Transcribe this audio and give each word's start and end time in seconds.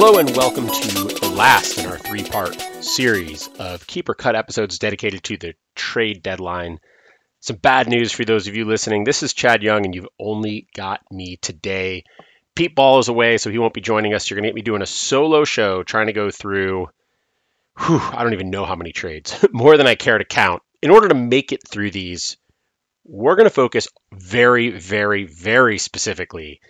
Hello 0.00 0.20
and 0.20 0.30
welcome 0.36 0.68
to 0.68 1.18
the 1.18 1.32
last 1.34 1.76
in 1.76 1.84
our 1.84 1.98
three 1.98 2.22
part 2.22 2.54
series 2.80 3.48
of 3.58 3.84
Keeper 3.88 4.14
Cut 4.14 4.36
episodes 4.36 4.78
dedicated 4.78 5.24
to 5.24 5.36
the 5.36 5.54
trade 5.74 6.22
deadline. 6.22 6.78
Some 7.40 7.56
bad 7.56 7.88
news 7.88 8.12
for 8.12 8.24
those 8.24 8.46
of 8.46 8.54
you 8.54 8.64
listening. 8.64 9.02
This 9.02 9.24
is 9.24 9.32
Chad 9.32 9.64
Young, 9.64 9.84
and 9.84 9.92
you've 9.92 10.06
only 10.16 10.68
got 10.72 11.00
me 11.10 11.36
today. 11.42 12.04
Pete 12.54 12.76
Ball 12.76 13.00
is 13.00 13.08
away, 13.08 13.38
so 13.38 13.50
he 13.50 13.58
won't 13.58 13.74
be 13.74 13.80
joining 13.80 14.14
us. 14.14 14.30
You're 14.30 14.36
going 14.36 14.44
to 14.44 14.50
get 14.50 14.54
me 14.54 14.62
doing 14.62 14.82
a 14.82 14.86
solo 14.86 15.44
show 15.44 15.82
trying 15.82 16.06
to 16.06 16.12
go 16.12 16.30
through, 16.30 16.86
whew, 17.76 17.98
I 18.00 18.22
don't 18.22 18.34
even 18.34 18.50
know 18.50 18.66
how 18.66 18.76
many 18.76 18.92
trades, 18.92 19.44
more 19.52 19.76
than 19.76 19.88
I 19.88 19.96
care 19.96 20.18
to 20.18 20.24
count. 20.24 20.62
In 20.80 20.92
order 20.92 21.08
to 21.08 21.16
make 21.16 21.50
it 21.50 21.66
through 21.66 21.90
these, 21.90 22.36
we're 23.04 23.34
going 23.34 23.46
to 23.46 23.50
focus 23.50 23.88
very, 24.12 24.70
very, 24.70 25.24
very 25.24 25.78
specifically 25.78 26.60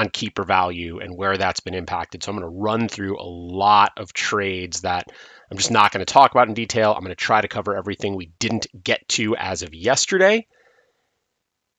on 0.00 0.08
keeper 0.08 0.44
value 0.44 0.98
and 0.98 1.14
where 1.14 1.36
that's 1.36 1.60
been 1.60 1.74
impacted. 1.74 2.22
So 2.22 2.32
I'm 2.32 2.38
going 2.38 2.50
to 2.50 2.58
run 2.58 2.88
through 2.88 3.20
a 3.20 3.22
lot 3.22 3.92
of 3.98 4.12
trades 4.12 4.80
that 4.80 5.06
I'm 5.50 5.58
just 5.58 5.70
not 5.70 5.92
going 5.92 6.04
to 6.04 6.10
talk 6.10 6.30
about 6.30 6.48
in 6.48 6.54
detail. 6.54 6.92
I'm 6.92 7.04
going 7.04 7.10
to 7.10 7.14
try 7.14 7.40
to 7.40 7.48
cover 7.48 7.76
everything 7.76 8.16
we 8.16 8.32
didn't 8.38 8.66
get 8.82 9.06
to 9.08 9.36
as 9.36 9.62
of 9.62 9.74
yesterday. 9.74 10.46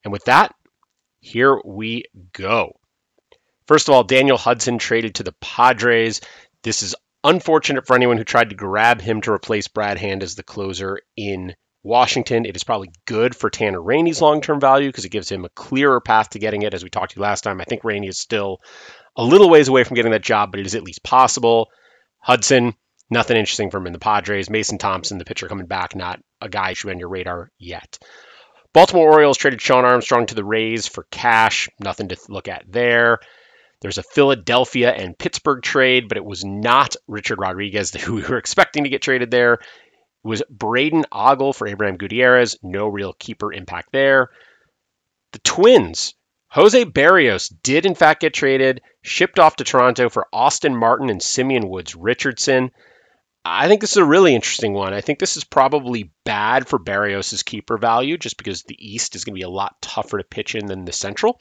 And 0.03 0.11
with 0.11 0.25
that, 0.25 0.53
here 1.19 1.59
we 1.65 2.05
go. 2.33 2.73
First 3.67 3.89
of 3.89 3.95
all, 3.95 4.03
Daniel 4.03 4.37
Hudson 4.37 4.77
traded 4.77 5.15
to 5.15 5.23
the 5.23 5.35
Padres. 5.41 6.21
This 6.63 6.83
is 6.83 6.95
unfortunate 7.23 7.87
for 7.87 7.95
anyone 7.95 8.17
who 8.17 8.23
tried 8.23 8.49
to 8.49 8.55
grab 8.55 9.01
him 9.01 9.21
to 9.21 9.31
replace 9.31 9.67
Brad 9.67 9.97
Hand 9.97 10.21
as 10.21 10.35
the 10.35 10.43
closer 10.43 10.99
in 11.17 11.55
Washington. 11.83 12.45
It 12.45 12.55
is 12.55 12.63
probably 12.63 12.91
good 13.05 13.35
for 13.35 13.49
Tanner 13.49 13.81
Rainey's 13.81 14.21
long 14.21 14.41
term 14.41 14.59
value 14.59 14.89
because 14.89 15.05
it 15.05 15.11
gives 15.11 15.29
him 15.29 15.45
a 15.45 15.49
clearer 15.49 15.99
path 15.99 16.29
to 16.31 16.39
getting 16.39 16.61
it. 16.61 16.73
As 16.73 16.83
we 16.83 16.89
talked 16.89 17.13
to 17.13 17.17
you 17.17 17.23
last 17.23 17.41
time, 17.41 17.59
I 17.61 17.65
think 17.65 17.83
Rainey 17.83 18.07
is 18.07 18.19
still 18.19 18.59
a 19.15 19.23
little 19.23 19.49
ways 19.49 19.67
away 19.67 19.83
from 19.83 19.95
getting 19.95 20.11
that 20.11 20.23
job, 20.23 20.51
but 20.51 20.59
it 20.59 20.65
is 20.65 20.75
at 20.75 20.83
least 20.83 21.03
possible. 21.03 21.69
Hudson, 22.19 22.75
nothing 23.09 23.37
interesting 23.37 23.71
from 23.71 23.83
him 23.83 23.87
in 23.87 23.93
the 23.93 23.99
Padres. 23.99 24.49
Mason 24.49 24.77
Thompson, 24.77 25.17
the 25.17 25.25
pitcher 25.25 25.47
coming 25.47 25.65
back, 25.65 25.95
not 25.95 26.19
a 26.39 26.49
guy 26.49 26.73
should 26.73 26.87
be 26.87 26.93
on 26.93 26.99
your 26.99 27.09
radar 27.09 27.51
yet. 27.57 27.97
Baltimore 28.73 29.11
Orioles 29.11 29.37
traded 29.37 29.61
Shaun 29.61 29.83
Armstrong 29.83 30.27
to 30.27 30.35
the 30.35 30.45
Rays 30.45 30.87
for 30.87 31.05
cash. 31.11 31.67
Nothing 31.79 32.07
to 32.09 32.17
look 32.29 32.47
at 32.47 32.63
there. 32.69 33.19
There's 33.81 33.97
a 33.97 34.03
Philadelphia 34.03 34.91
and 34.91 35.17
Pittsburgh 35.17 35.61
trade, 35.61 36.07
but 36.07 36.17
it 36.17 36.23
was 36.23 36.45
not 36.45 36.95
Richard 37.07 37.39
Rodriguez 37.39 37.91
who 37.95 38.13
we 38.15 38.21
were 38.21 38.37
expecting 38.37 38.83
to 38.83 38.89
get 38.89 39.01
traded 39.01 39.31
there 39.31 39.59
was 40.23 40.43
Braden 40.49 41.05
Ogle 41.11 41.53
for 41.53 41.67
Abraham 41.67 41.97
Gutierrez. 41.97 42.57
No 42.61 42.87
real 42.87 43.13
keeper 43.13 43.51
impact 43.51 43.91
there. 43.91 44.29
The 45.31 45.39
Twins, 45.39 46.13
Jose 46.49 46.85
Berrios 46.85 47.53
did 47.63 47.85
in 47.85 47.95
fact 47.95 48.21
get 48.21 48.33
traded, 48.33 48.81
shipped 49.01 49.39
off 49.39 49.55
to 49.57 49.63
Toronto 49.63 50.09
for 50.09 50.27
Austin 50.33 50.75
Martin 50.75 51.09
and 51.09 51.21
Simeon 51.21 51.69
Woods 51.69 51.95
Richardson. 51.95 52.71
I 53.43 53.67
think 53.67 53.81
this 53.81 53.91
is 53.91 53.97
a 53.97 54.05
really 54.05 54.35
interesting 54.35 54.73
one. 54.73 54.93
I 54.93 55.01
think 55.01 55.17
this 55.17 55.37
is 55.37 55.43
probably 55.43 56.11
bad 56.25 56.67
for 56.67 56.77
Berrios' 56.77 57.43
keeper 57.43 57.77
value 57.77 58.17
just 58.17 58.37
because 58.37 58.63
the 58.63 58.77
East 58.77 59.15
is 59.15 59.23
going 59.23 59.33
to 59.33 59.39
be 59.39 59.43
a 59.43 59.49
lot 59.49 59.81
tougher 59.81 60.19
to 60.19 60.23
pitch 60.23 60.53
in 60.53 60.67
than 60.67 60.85
the 60.85 60.91
Central. 60.91 61.39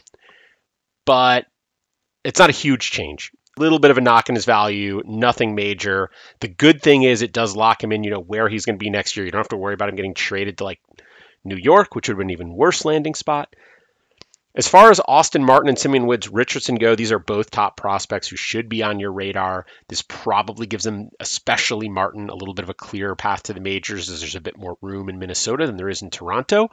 But 1.04 1.46
it's 2.24 2.38
not 2.38 2.48
a 2.48 2.54
huge 2.54 2.90
change 2.90 3.32
little 3.60 3.78
bit 3.78 3.90
of 3.90 3.98
a 3.98 4.00
knock 4.00 4.28
in 4.28 4.34
his 4.34 4.44
value, 4.44 5.02
nothing 5.04 5.54
major. 5.54 6.10
The 6.40 6.48
good 6.48 6.82
thing 6.82 7.02
is 7.02 7.22
it 7.22 7.32
does 7.32 7.56
lock 7.56 7.82
him 7.82 7.92
in, 7.92 8.04
you 8.04 8.10
know, 8.10 8.20
where 8.20 8.48
he's 8.48 8.64
going 8.64 8.76
to 8.76 8.82
be 8.82 8.90
next 8.90 9.16
year. 9.16 9.24
You 9.24 9.32
don't 9.32 9.40
have 9.40 9.48
to 9.48 9.56
worry 9.56 9.74
about 9.74 9.88
him 9.88 9.96
getting 9.96 10.14
traded 10.14 10.58
to 10.58 10.64
like 10.64 10.80
New 11.44 11.56
York, 11.56 11.94
which 11.94 12.08
would 12.08 12.14
have 12.14 12.18
been 12.18 12.28
an 12.28 12.32
even 12.32 12.52
worse 12.52 12.84
landing 12.84 13.14
spot. 13.14 13.54
As 14.52 14.66
far 14.66 14.90
as 14.90 15.00
Austin 15.06 15.44
Martin 15.44 15.68
and 15.68 15.78
Simeon 15.78 16.06
Woods 16.06 16.28
Richardson 16.28 16.74
go, 16.74 16.96
these 16.96 17.12
are 17.12 17.20
both 17.20 17.50
top 17.50 17.76
prospects 17.76 18.26
who 18.26 18.36
should 18.36 18.68
be 18.68 18.82
on 18.82 18.98
your 18.98 19.12
radar. 19.12 19.64
This 19.88 20.02
probably 20.02 20.66
gives 20.66 20.82
them, 20.82 21.10
especially 21.20 21.88
Martin, 21.88 22.30
a 22.30 22.34
little 22.34 22.54
bit 22.54 22.64
of 22.64 22.68
a 22.68 22.74
clearer 22.74 23.14
path 23.14 23.44
to 23.44 23.52
the 23.52 23.60
majors 23.60 24.10
as 24.10 24.20
there's 24.20 24.34
a 24.34 24.40
bit 24.40 24.58
more 24.58 24.76
room 24.82 25.08
in 25.08 25.20
Minnesota 25.20 25.66
than 25.66 25.76
there 25.76 25.88
is 25.88 26.02
in 26.02 26.10
Toronto. 26.10 26.70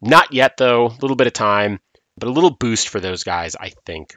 Not 0.00 0.32
yet, 0.32 0.56
though, 0.56 0.86
a 0.86 0.98
little 1.02 1.16
bit 1.16 1.26
of 1.26 1.34
time, 1.34 1.80
but 2.16 2.28
a 2.28 2.32
little 2.32 2.50
boost 2.50 2.88
for 2.88 2.98
those 2.98 3.24
guys, 3.24 3.56
I 3.56 3.72
think. 3.84 4.14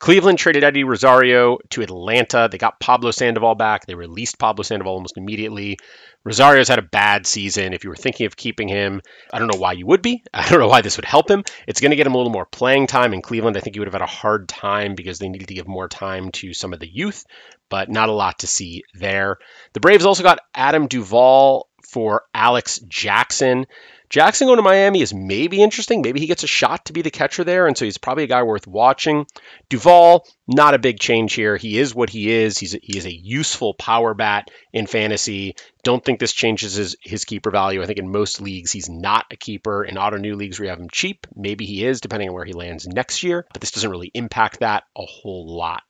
Cleveland 0.00 0.38
traded 0.38 0.64
Eddie 0.64 0.82
Rosario 0.82 1.58
to 1.68 1.82
Atlanta. 1.82 2.48
They 2.50 2.56
got 2.56 2.80
Pablo 2.80 3.10
Sandoval 3.10 3.54
back. 3.54 3.84
They 3.84 3.94
released 3.94 4.38
Pablo 4.38 4.62
Sandoval 4.62 4.94
almost 4.94 5.18
immediately. 5.18 5.78
Rosario's 6.24 6.68
had 6.68 6.78
a 6.78 6.82
bad 6.82 7.26
season. 7.26 7.74
If 7.74 7.84
you 7.84 7.90
were 7.90 7.96
thinking 7.96 8.24
of 8.24 8.34
keeping 8.34 8.66
him, 8.66 9.02
I 9.30 9.38
don't 9.38 9.52
know 9.52 9.60
why 9.60 9.72
you 9.72 9.86
would 9.86 10.00
be. 10.00 10.24
I 10.34 10.48
don't 10.48 10.58
know 10.58 10.68
why 10.68 10.80
this 10.80 10.96
would 10.96 11.04
help 11.04 11.30
him. 11.30 11.44
It's 11.66 11.82
going 11.82 11.90
to 11.90 11.96
get 11.96 12.06
him 12.06 12.14
a 12.14 12.16
little 12.16 12.32
more 12.32 12.46
playing 12.46 12.86
time 12.86 13.12
in 13.12 13.20
Cleveland. 13.20 13.58
I 13.58 13.60
think 13.60 13.76
he 13.76 13.80
would 13.80 13.88
have 13.88 13.94
had 13.94 14.00
a 14.00 14.06
hard 14.06 14.48
time 14.48 14.94
because 14.94 15.18
they 15.18 15.28
needed 15.28 15.48
to 15.48 15.54
give 15.54 15.68
more 15.68 15.86
time 15.86 16.30
to 16.32 16.54
some 16.54 16.72
of 16.72 16.80
the 16.80 16.88
youth, 16.88 17.26
but 17.68 17.90
not 17.90 18.08
a 18.08 18.12
lot 18.12 18.38
to 18.38 18.46
see 18.46 18.84
there. 18.94 19.36
The 19.74 19.80
Braves 19.80 20.06
also 20.06 20.22
got 20.22 20.40
Adam 20.54 20.86
Duvall 20.86 21.68
for 21.90 22.22
Alex 22.34 22.78
Jackson. 22.88 23.66
Jackson 24.10 24.48
going 24.48 24.56
to 24.56 24.62
Miami 24.62 25.02
is 25.02 25.14
maybe 25.14 25.62
interesting. 25.62 26.02
Maybe 26.02 26.18
he 26.18 26.26
gets 26.26 26.42
a 26.42 26.48
shot 26.48 26.86
to 26.86 26.92
be 26.92 27.02
the 27.02 27.12
catcher 27.12 27.44
there, 27.44 27.68
and 27.68 27.78
so 27.78 27.84
he's 27.84 27.96
probably 27.96 28.24
a 28.24 28.26
guy 28.26 28.42
worth 28.42 28.66
watching. 28.66 29.24
Duvall, 29.68 30.26
not 30.48 30.74
a 30.74 30.80
big 30.80 30.98
change 30.98 31.32
here. 31.32 31.56
He 31.56 31.78
is 31.78 31.94
what 31.94 32.10
he 32.10 32.28
is. 32.28 32.58
He's 32.58 32.74
a, 32.74 32.80
he 32.82 32.98
is 32.98 33.06
a 33.06 33.14
useful 33.14 33.72
power 33.74 34.12
bat 34.12 34.50
in 34.72 34.88
fantasy. 34.88 35.54
Don't 35.84 36.04
think 36.04 36.18
this 36.18 36.32
changes 36.32 36.74
his, 36.74 36.96
his 37.00 37.24
keeper 37.24 37.52
value. 37.52 37.82
I 37.82 37.86
think 37.86 38.00
in 38.00 38.10
most 38.10 38.40
leagues 38.40 38.72
he's 38.72 38.90
not 38.90 39.26
a 39.30 39.36
keeper. 39.36 39.84
In 39.84 39.94
Ottoneu 39.94 40.34
leagues 40.34 40.58
we 40.58 40.66
have 40.66 40.80
him 40.80 40.90
cheap, 40.90 41.28
maybe 41.36 41.64
he 41.64 41.86
is, 41.86 42.00
depending 42.00 42.30
on 42.30 42.34
where 42.34 42.44
he 42.44 42.52
lands 42.52 42.88
next 42.88 43.22
year. 43.22 43.46
But 43.52 43.60
this 43.60 43.70
doesn't 43.70 43.90
really 43.90 44.10
impact 44.12 44.58
that 44.58 44.82
a 44.96 45.06
whole 45.06 45.56
lot. 45.56 45.84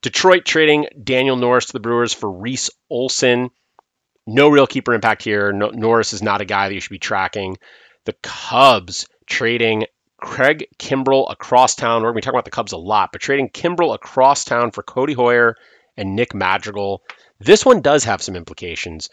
Detroit 0.00 0.46
trading 0.46 0.86
Daniel 1.04 1.36
Norris 1.36 1.66
to 1.66 1.72
the 1.74 1.80
Brewers 1.80 2.14
for 2.14 2.30
Reese 2.30 2.70
Olson. 2.88 3.50
No 4.26 4.48
real 4.48 4.66
keeper 4.66 4.94
impact 4.94 5.22
here. 5.22 5.52
No, 5.52 5.70
Norris 5.70 6.12
is 6.12 6.22
not 6.22 6.40
a 6.40 6.44
guy 6.44 6.68
that 6.68 6.74
you 6.74 6.80
should 6.80 6.90
be 6.90 6.98
tracking. 6.98 7.58
The 8.04 8.14
Cubs 8.22 9.06
trading 9.26 9.86
Craig 10.18 10.68
Kimbrel 10.78 11.30
across 11.30 11.74
town. 11.74 12.02
We're 12.02 12.08
going 12.08 12.14
to 12.14 12.16
be 12.16 12.20
talking 12.22 12.36
about 12.36 12.44
the 12.44 12.50
Cubs 12.50 12.72
a 12.72 12.78
lot, 12.78 13.10
but 13.12 13.20
trading 13.20 13.50
Kimbrel 13.50 13.94
across 13.94 14.44
town 14.44 14.70
for 14.70 14.82
Codi 14.82 15.14
Heuer 15.14 15.54
and 15.96 16.16
Nick 16.16 16.34
Madrigal. 16.34 17.02
This 17.38 17.64
one 17.64 17.82
does 17.82 18.04
have 18.04 18.22
some 18.22 18.36
implications. 18.36 19.10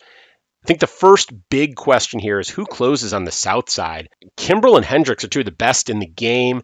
I 0.63 0.67
think 0.67 0.79
the 0.79 0.87
first 0.87 1.31
big 1.49 1.75
question 1.75 2.19
here 2.19 2.39
is 2.39 2.49
who 2.49 2.65
closes 2.65 3.13
on 3.13 3.25
the 3.25 3.31
south 3.31 3.69
side. 3.69 4.09
Kimbrel 4.37 4.77
and 4.77 4.85
Hendriks 4.85 5.23
are 5.23 5.27
two 5.27 5.39
of 5.39 5.45
the 5.45 5.51
best 5.51 5.89
in 5.89 5.99
the 5.99 6.07
game. 6.07 6.63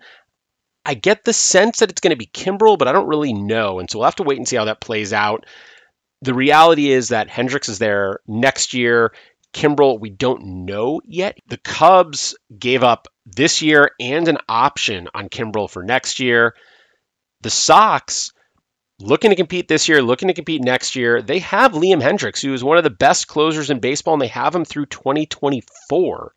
I 0.85 0.93
get 0.93 1.25
the 1.25 1.33
sense 1.33 1.79
that 1.79 1.91
it's 1.91 1.99
going 1.99 2.11
to 2.11 2.17
be 2.17 2.25
Kimbrel, 2.25 2.77
but 2.77 2.87
I 2.87 2.93
don't 2.93 3.09
really 3.09 3.33
know. 3.33 3.79
And 3.79 3.91
so 3.91 3.99
we'll 3.99 4.05
have 4.05 4.15
to 4.15 4.23
wait 4.23 4.37
and 4.37 4.47
see 4.47 4.55
how 4.55 4.65
that 4.65 4.79
plays 4.79 5.11
out 5.11 5.45
the 6.21 6.33
reality 6.33 6.91
is 6.91 7.09
that 7.09 7.29
Hendriks 7.29 7.69
is 7.69 7.79
there 7.79 8.19
next 8.27 8.73
year. 8.73 9.13
Kimbrel, 9.53 9.99
we 9.99 10.09
don't 10.09 10.65
know 10.65 11.01
yet. 11.05 11.37
The 11.47 11.57
Cubs 11.57 12.35
gave 12.57 12.83
up 12.83 13.07
this 13.25 13.61
year 13.61 13.91
and 13.99 14.27
an 14.27 14.37
option 14.47 15.07
on 15.13 15.29
Kimbrel 15.29 15.69
for 15.69 15.83
next 15.83 16.19
year. 16.19 16.55
The 17.41 17.49
Sox, 17.49 18.31
looking 18.99 19.31
to 19.31 19.35
compete 19.35 19.67
this 19.67 19.87
year, 19.87 20.01
looking 20.01 20.27
to 20.27 20.33
compete 20.33 20.61
next 20.61 20.95
year, 20.95 21.21
they 21.21 21.39
have 21.39 21.71
Liam 21.71 22.01
Hendriks, 22.01 22.41
who 22.41 22.53
is 22.53 22.63
one 22.63 22.77
of 22.77 22.83
the 22.83 22.89
best 22.89 23.27
closers 23.27 23.69
in 23.69 23.79
baseball, 23.79 24.13
and 24.13 24.21
they 24.21 24.27
have 24.27 24.53
him 24.53 24.65
through 24.65 24.87
2024. 24.87 26.33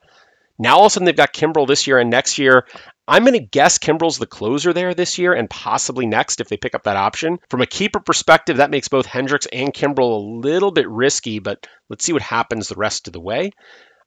Now 0.59 0.77
all 0.77 0.87
of 0.87 0.87
a 0.87 0.91
sudden 0.91 1.07
they've 1.07 1.17
got 1.17 1.35
Kimbrel 1.35 1.67
this 1.67 1.87
year 1.87 1.99
and 1.99 2.09
next 2.09 2.39
year. 2.39 2.67
I'm 3.13 3.25
going 3.25 3.39
to 3.39 3.47
guess 3.47 3.77
Kimbrel's 3.77 4.17
the 4.17 4.27
closer 4.27 4.73
there 4.73 4.95
this 4.95 5.19
year 5.19 5.35
and 5.35 5.51
possibly 5.51 6.07
next 6.07 6.41
if 6.41 6.49
they 6.49 6.57
pick 6.57 6.75
up 6.75 6.85
that 6.85 6.97
option. 6.97 7.41
From 7.51 7.61
a 7.61 7.67
keeper 7.67 8.01
perspective, 8.01 8.57
that 8.57 8.71
makes 8.71 8.89
both 8.89 9.07
Hendriks 9.07 9.47
and 9.53 9.75
Kimbrel 9.75 10.15
a 10.15 10.47
little 10.49 10.71
bit 10.71 10.89
risky, 10.89 11.39
but 11.39 11.67
let's 11.91 12.07
see 12.07 12.15
what 12.15 12.23
happens 12.23 12.69
the 12.69 12.75
rest 12.75 13.09
of 13.09 13.13
the 13.13 13.21
way. 13.21 13.51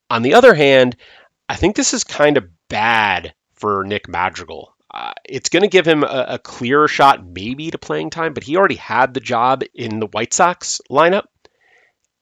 On 0.10 0.24
the 0.24 0.34
other 0.34 0.56
hand, 0.56 0.96
I 1.48 1.56
think 1.56 1.76
this 1.76 1.94
is 1.94 2.04
kind 2.04 2.36
of 2.36 2.50
bad 2.68 3.36
for 3.54 3.84
Nick 3.84 4.10
Madrigal. 4.10 4.74
Uh, 4.92 5.14
it's 5.24 5.50
going 5.50 5.62
to 5.62 5.70
give 5.70 5.86
him 5.86 6.04
a, 6.04 6.26
a 6.30 6.40
clearer 6.40 6.88
shot, 6.88 7.24
maybe, 7.24 7.70
to 7.70 7.78
playing 7.78 8.10
time, 8.10 8.34
but 8.34 8.44
he 8.44 8.58
already 8.58 8.74
had 8.74 9.14
the 9.14 9.20
job 9.20 9.62
in 9.76 10.00
the 10.00 10.08
White 10.08 10.34
Sox 10.34 10.82
lineup. 10.90 11.26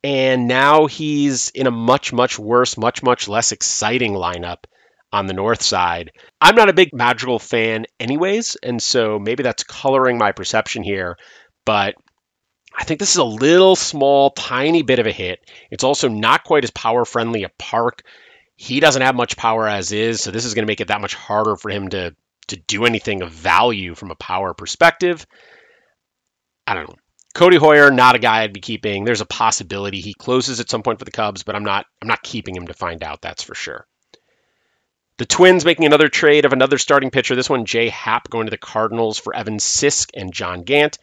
And 0.04 0.50
now 0.50 0.88
he's 0.88 1.50
in 1.52 1.66
a 1.66 1.72
much, 1.72 2.12
much 2.12 2.38
worse, 2.38 2.78
much, 2.78 3.02
much 3.02 3.30
less 3.30 3.54
exciting 3.54 4.12
lineup 4.12 4.66
on 5.14 5.28
the 5.28 5.34
north 5.34 5.62
side. 5.62 6.12
I'm 6.42 6.56
not 6.56 6.70
a 6.70 6.74
big 6.74 6.90
Madrigal 6.92 7.38
fan, 7.38 7.86
anyways, 8.00 8.58
and 8.62 8.82
so 8.82 9.20
maybe 9.20 9.44
that's 9.44 9.64
coloring 9.64 10.18
my 10.18 10.32
perception 10.32 10.84
here. 10.84 11.18
But 11.66 11.94
I 12.76 12.84
think 12.84 13.00
this 13.00 13.12
is 13.12 13.18
a 13.18 13.24
little 13.24 13.76
small, 13.76 14.32
tiny 14.32 14.82
bit 14.82 14.98
of 14.98 15.06
a 15.06 15.12
hit. 15.12 15.40
It's 15.70 15.84
also 15.84 16.10
not 16.10 16.44
quite 16.44 16.64
as 16.64 16.72
power 16.72 17.06
friendly 17.06 17.44
a 17.44 17.52
park. 17.60 18.02
He 18.56 18.80
doesn't 18.80 19.04
have 19.04 19.16
much 19.16 19.38
power 19.38 19.68
as 19.68 19.92
is, 19.92 20.22
so 20.22 20.32
this 20.32 20.46
is 20.46 20.56
going 20.56 20.64
to 20.64 20.72
make 20.72 20.82
it 20.82 20.88
that 20.88 21.02
much 21.02 21.14
harder 21.14 21.56
for 21.56 21.70
him 21.70 21.90
to 21.90 22.16
to 22.48 22.58
do 22.58 22.84
anything 22.84 23.22
of 23.22 23.32
value 23.32 23.96
from 23.96 24.12
a 24.12 24.16
power 24.16 24.54
perspective. 24.54 25.26
I 26.68 26.74
don't 26.74 26.90
know. 26.90 26.96
Codi 27.36 27.58
Heuer, 27.58 27.94
not 27.94 28.16
a 28.16 28.20
guy 28.20 28.42
I'd 28.42 28.52
be 28.52 28.60
keeping. 28.60 29.06
There's 29.06 29.22
a 29.22 29.26
possibility 29.26 30.02
he 30.02 30.14
closes 30.14 30.60
at 30.60 30.70
some 30.70 30.84
point 30.84 31.00
for 31.00 31.06
the 31.06 31.12
Cubs, 31.12 31.44
but 31.44 31.56
I'm 31.56 31.64
not 31.64 31.86
I'm 32.02 32.08
not 32.08 32.24
keeping 32.24 32.56
him 32.56 32.68
to 32.68 32.74
find 32.74 33.04
out, 33.04 33.22
that's 33.22 33.44
for 33.44 33.56
sure. 33.56 33.88
The 35.24 35.28
Twins 35.28 35.64
making 35.64 35.86
another 35.86 36.10
trade 36.10 36.44
of 36.44 36.52
another 36.52 36.78
starting 36.78 37.10
pitcher. 37.10 37.34
This 37.34 37.50
one, 37.50 37.64
Jay 37.64 37.88
Happ, 37.88 38.30
going 38.30 38.48
to 38.48 38.50
the 38.52 38.58
Cardinals 38.58 39.18
for 39.18 39.34
Evan 39.34 39.56
Sisk 39.56 40.10
and 40.14 40.34
John 40.34 40.64
Gant. 40.64 40.98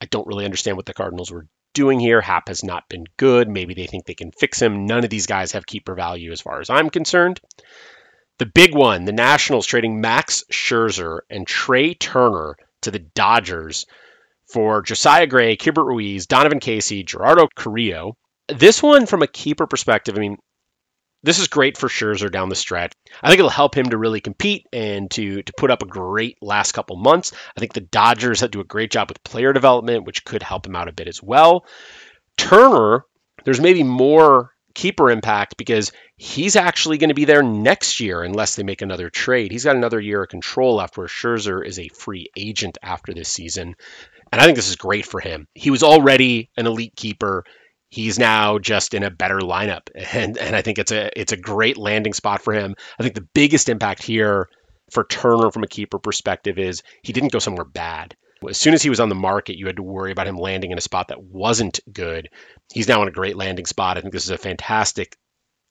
I 0.00 0.06
don't 0.06 0.26
really 0.26 0.46
understand 0.46 0.78
what 0.78 0.86
the 0.86 0.94
Cardinals 0.94 1.30
were 1.30 1.46
doing 1.74 2.00
here. 2.00 2.22
Happ 2.22 2.48
has 2.48 2.64
not 2.64 2.88
been 2.88 3.04
good. 3.18 3.46
Maybe 3.46 3.74
they 3.74 3.84
think 3.84 4.06
they 4.06 4.14
can 4.14 4.32
fix 4.32 4.62
him. 4.62 4.86
None 4.86 5.04
of 5.04 5.10
these 5.10 5.26
guys 5.26 5.52
have 5.52 5.66
keeper 5.66 5.94
value 5.94 6.32
as 6.32 6.40
far 6.40 6.60
as 6.60 6.70
I'm 6.70 6.88
concerned. 6.88 7.42
The 8.38 8.46
big 8.46 8.74
one, 8.74 9.04
the 9.04 9.12
Nationals 9.12 9.66
trading 9.66 10.00
Max 10.00 10.44
Scherzer 10.50 11.18
and 11.28 11.46
Trea 11.46 11.94
Turner 11.94 12.56
to 12.80 12.90
the 12.90 13.00
Dodgers 13.00 13.84
for 14.50 14.80
Josiah 14.80 15.26
Gray, 15.26 15.58
Keibert 15.58 15.84
Ruiz, 15.84 16.26
Donovan 16.26 16.60
Casey, 16.60 17.02
Gerardo 17.02 17.48
Carrillo. 17.54 18.16
This 18.48 18.82
one, 18.82 19.04
from 19.04 19.20
a 19.20 19.26
keeper 19.26 19.66
perspective, 19.66 20.16
I 20.16 20.20
mean, 20.20 20.38
this 21.22 21.38
is 21.38 21.48
great 21.48 21.76
for 21.76 21.88
Scherzer 21.88 22.30
down 22.30 22.48
the 22.48 22.54
stretch. 22.54 22.92
I 23.22 23.28
think 23.28 23.38
it'll 23.38 23.50
help 23.50 23.76
him 23.76 23.90
to 23.90 23.98
really 23.98 24.20
compete 24.20 24.66
and 24.72 25.10
to 25.12 25.42
to 25.42 25.52
put 25.56 25.70
up 25.70 25.82
a 25.82 25.86
great 25.86 26.38
last 26.42 26.72
couple 26.72 26.96
months. 26.96 27.32
I 27.56 27.60
think 27.60 27.72
the 27.72 27.80
Dodgers 27.80 28.40
do 28.40 28.60
a 28.60 28.64
great 28.64 28.90
job 28.90 29.08
with 29.08 29.24
player 29.24 29.52
development, 29.52 30.04
which 30.04 30.24
could 30.24 30.42
help 30.42 30.66
him 30.66 30.76
out 30.76 30.88
a 30.88 30.92
bit 30.92 31.08
as 31.08 31.22
well. 31.22 31.64
Turner, 32.36 33.04
there's 33.44 33.60
maybe 33.60 33.82
more 33.82 34.52
keeper 34.74 35.10
impact 35.10 35.56
because 35.56 35.90
he's 36.16 36.54
actually 36.54 36.98
going 36.98 37.08
to 37.08 37.14
be 37.14 37.24
there 37.24 37.42
next 37.42 37.98
year 37.98 38.22
unless 38.22 38.54
they 38.54 38.62
make 38.62 38.80
another 38.80 39.10
trade. 39.10 39.50
He's 39.50 39.64
got 39.64 39.74
another 39.74 40.00
year 40.00 40.22
of 40.22 40.28
control 40.28 40.76
left 40.76 40.96
where 40.96 41.08
Scherzer 41.08 41.66
is 41.66 41.80
a 41.80 41.88
free 41.88 42.28
agent 42.36 42.78
after 42.80 43.12
this 43.12 43.28
season. 43.28 43.74
And 44.30 44.40
I 44.40 44.44
think 44.44 44.56
this 44.56 44.68
is 44.68 44.76
great 44.76 45.04
for 45.04 45.20
him. 45.20 45.48
He 45.54 45.72
was 45.72 45.82
already 45.82 46.50
an 46.56 46.66
elite 46.66 46.94
keeper 46.94 47.44
he's 47.90 48.18
now 48.18 48.58
just 48.58 48.94
in 48.94 49.02
a 49.02 49.10
better 49.10 49.38
lineup 49.38 49.88
and 50.12 50.36
and 50.36 50.54
I 50.54 50.62
think 50.62 50.78
it's 50.78 50.92
a 50.92 51.10
it's 51.18 51.32
a 51.32 51.36
great 51.36 51.76
landing 51.76 52.12
spot 52.12 52.42
for 52.42 52.52
him. 52.52 52.74
I 52.98 53.02
think 53.02 53.14
the 53.14 53.28
biggest 53.34 53.68
impact 53.68 54.02
here 54.02 54.48
for 54.90 55.04
Turner 55.04 55.50
from 55.50 55.64
a 55.64 55.68
keeper 55.68 55.98
perspective 55.98 56.58
is 56.58 56.82
he 57.02 57.12
didn't 57.12 57.32
go 57.32 57.38
somewhere 57.38 57.64
bad. 57.64 58.14
As 58.48 58.56
soon 58.56 58.74
as 58.74 58.82
he 58.82 58.90
was 58.90 59.00
on 59.00 59.08
the 59.08 59.14
market, 59.16 59.56
you 59.56 59.66
had 59.66 59.76
to 59.76 59.82
worry 59.82 60.12
about 60.12 60.28
him 60.28 60.36
landing 60.36 60.70
in 60.70 60.78
a 60.78 60.82
spot 60.82 61.08
that 61.08 61.22
wasn't 61.22 61.80
good. 61.92 62.28
He's 62.72 62.88
now 62.88 63.02
in 63.02 63.08
a 63.08 63.12
great 63.12 63.36
landing 63.36 63.66
spot. 63.66 63.98
I 63.98 64.00
think 64.00 64.12
this 64.12 64.24
is 64.24 64.30
a 64.30 64.38
fantastic 64.38 65.16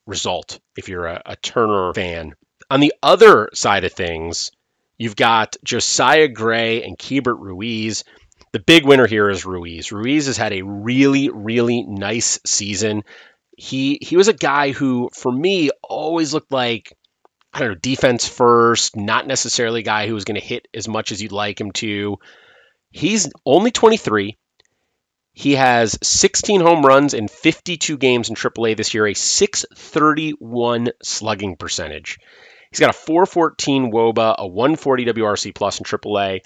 result 0.05 0.59
if 0.75 0.89
you're 0.89 1.05
a, 1.05 1.21
a 1.25 1.35
Turner 1.37 1.93
fan. 1.93 2.33
On 2.69 2.81
the 2.81 2.93
other 3.01 3.49
side 3.53 3.85
of 3.85 3.93
things, 3.93 4.51
you've 4.97 5.15
got 5.15 5.55
Josiah 5.63 6.27
Gray 6.27 6.83
and 6.83 6.97
Keibert 6.97 7.39
Ruiz. 7.39 8.03
The 8.57 8.63
big 8.63 8.87
winner 8.87 9.05
here 9.05 9.29
is 9.29 9.45
Ruiz. 9.45 9.91
Ruiz 9.91 10.25
has 10.25 10.35
had 10.35 10.51
a 10.51 10.63
really, 10.63 11.29
really 11.29 11.83
nice 11.83 12.39
season. 12.43 13.03
He 13.55 13.99
he 14.01 14.17
was 14.17 14.29
a 14.29 14.33
guy 14.33 14.71
who, 14.71 15.11
for 15.13 15.31
me, 15.31 15.69
always 15.83 16.33
looked 16.33 16.51
like 16.51 16.91
I 17.53 17.59
don't 17.59 17.67
know, 17.67 17.75
defense 17.75 18.27
first, 18.27 18.95
not 18.95 19.27
necessarily 19.27 19.81
a 19.81 19.83
guy 19.83 20.07
who 20.07 20.15
was 20.15 20.25
going 20.25 20.41
to 20.41 20.45
hit 20.45 20.67
as 20.73 20.87
much 20.87 21.11
as 21.11 21.21
you'd 21.21 21.31
like 21.31 21.61
him 21.61 21.71
to. 21.73 22.17
He's 22.89 23.31
only 23.45 23.69
23. 23.69 24.35
He 25.33 25.53
has 25.53 25.99
16 26.01 26.59
home 26.59 26.83
runs 26.83 27.13
in 27.13 27.27
52 27.27 27.95
games 27.99 28.29
in 28.29 28.35
AAA 28.35 28.75
this 28.75 28.91
year, 28.91 29.05
a 29.05 29.13
631 29.13 30.87
slugging 31.03 31.57
percentage. 31.57 32.17
He's 32.71 32.79
got 32.79 32.89
a 32.89 32.93
414 32.93 33.91
WOBA, 33.91 34.35
a 34.39 34.47
140 34.47 35.05
WRC 35.05 35.53
plus 35.53 35.77
in 35.77 35.85
AAA, 35.85 36.41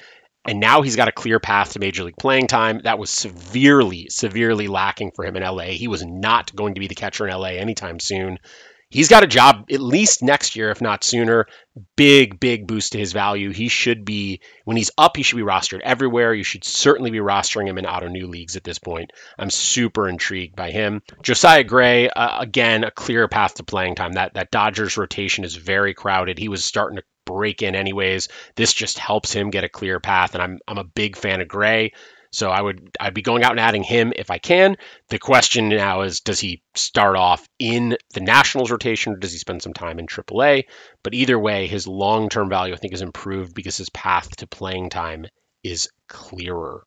and 0.45 0.59
now 0.59 0.81
he's 0.81 0.95
got 0.95 1.07
a 1.07 1.11
clear 1.11 1.39
path 1.39 1.73
to 1.73 1.79
major 1.79 2.03
league 2.03 2.17
playing 2.17 2.47
time. 2.47 2.81
That 2.83 2.99
was 2.99 3.09
severely, 3.09 4.07
severely 4.09 4.67
lacking 4.67 5.11
for 5.15 5.25
him 5.25 5.35
in 5.35 5.43
LA. 5.43 5.65
He 5.65 5.88
was 5.88 6.03
not 6.03 6.55
going 6.55 6.75
to 6.75 6.79
be 6.79 6.88
the 6.88 6.95
catcher 6.95 7.27
in 7.27 7.33
LA 7.33 7.49
anytime 7.49 7.99
soon. 7.99 8.39
He's 8.91 9.07
got 9.07 9.23
a 9.23 9.27
job 9.27 9.67
at 9.71 9.79
least 9.79 10.21
next 10.21 10.57
year, 10.57 10.69
if 10.69 10.81
not 10.81 11.05
sooner. 11.05 11.47
Big, 11.95 12.41
big 12.41 12.67
boost 12.67 12.91
to 12.91 12.99
his 12.99 13.13
value. 13.13 13.51
He 13.51 13.69
should 13.69 14.03
be, 14.03 14.41
when 14.65 14.75
he's 14.75 14.91
up, 14.97 15.15
he 15.15 15.23
should 15.23 15.38
be 15.38 15.43
rostered 15.43 15.79
everywhere. 15.79 16.33
You 16.33 16.43
should 16.43 16.65
certainly 16.65 17.09
be 17.09 17.19
rostering 17.19 17.69
him 17.69 17.77
in 17.77 17.85
Ottoneu 17.85 18.27
leagues 18.27 18.57
at 18.57 18.65
this 18.65 18.79
point. 18.79 19.11
I'm 19.39 19.49
super 19.49 20.09
intrigued 20.09 20.57
by 20.57 20.71
him. 20.71 21.03
Josiah 21.23 21.63
Gray, 21.63 22.09
uh, 22.09 22.41
again, 22.41 22.83
a 22.83 22.91
clear 22.91 23.29
path 23.29 23.53
to 23.55 23.63
playing 23.63 23.95
time. 23.95 24.13
That 24.13 24.33
that 24.33 24.51
Dodgers 24.51 24.97
rotation 24.97 25.45
is 25.45 25.55
very 25.55 25.93
crowded. 25.93 26.38
He 26.38 26.49
was 26.49 26.65
starting 26.65 26.97
to 26.97 27.03
break 27.31 27.61
in 27.61 27.75
anyways. 27.75 28.29
This 28.55 28.73
just 28.73 28.99
helps 28.99 29.33
him 29.33 29.49
get 29.49 29.63
a 29.63 29.69
clear 29.69 29.99
path, 29.99 30.33
and 30.33 30.43
I'm 30.43 30.59
I'm 30.67 30.77
a 30.77 30.83
big 30.83 31.15
fan 31.15 31.41
of 31.41 31.47
Gray. 31.47 31.93
So 32.33 32.49
I 32.49 32.61
would 32.61 32.91
I'd 32.99 33.13
be 33.13 33.21
going 33.21 33.43
out 33.43 33.51
and 33.51 33.59
adding 33.59 33.83
him 33.83 34.13
if 34.15 34.31
I 34.31 34.37
can. 34.37 34.77
The 35.09 35.19
question 35.19 35.67
now 35.69 36.01
is 36.01 36.21
does 36.21 36.39
he 36.39 36.61
start 36.75 37.17
off 37.17 37.45
in 37.59 37.97
the 38.13 38.21
Nationals 38.21 38.71
rotation 38.71 39.13
or 39.13 39.17
does 39.17 39.33
he 39.33 39.37
spend 39.37 39.61
some 39.61 39.73
time 39.73 39.99
in 39.99 40.07
AAA? 40.07 40.65
But 41.03 41.13
either 41.13 41.37
way, 41.37 41.67
his 41.67 41.87
long-term 41.87 42.49
value 42.49 42.73
I 42.73 42.77
think 42.77 42.93
is 42.93 43.01
improved 43.01 43.53
because 43.53 43.75
his 43.75 43.89
path 43.89 44.33
to 44.37 44.47
playing 44.47 44.89
time 44.89 45.25
is 45.63 45.89
clearer. 46.07 46.85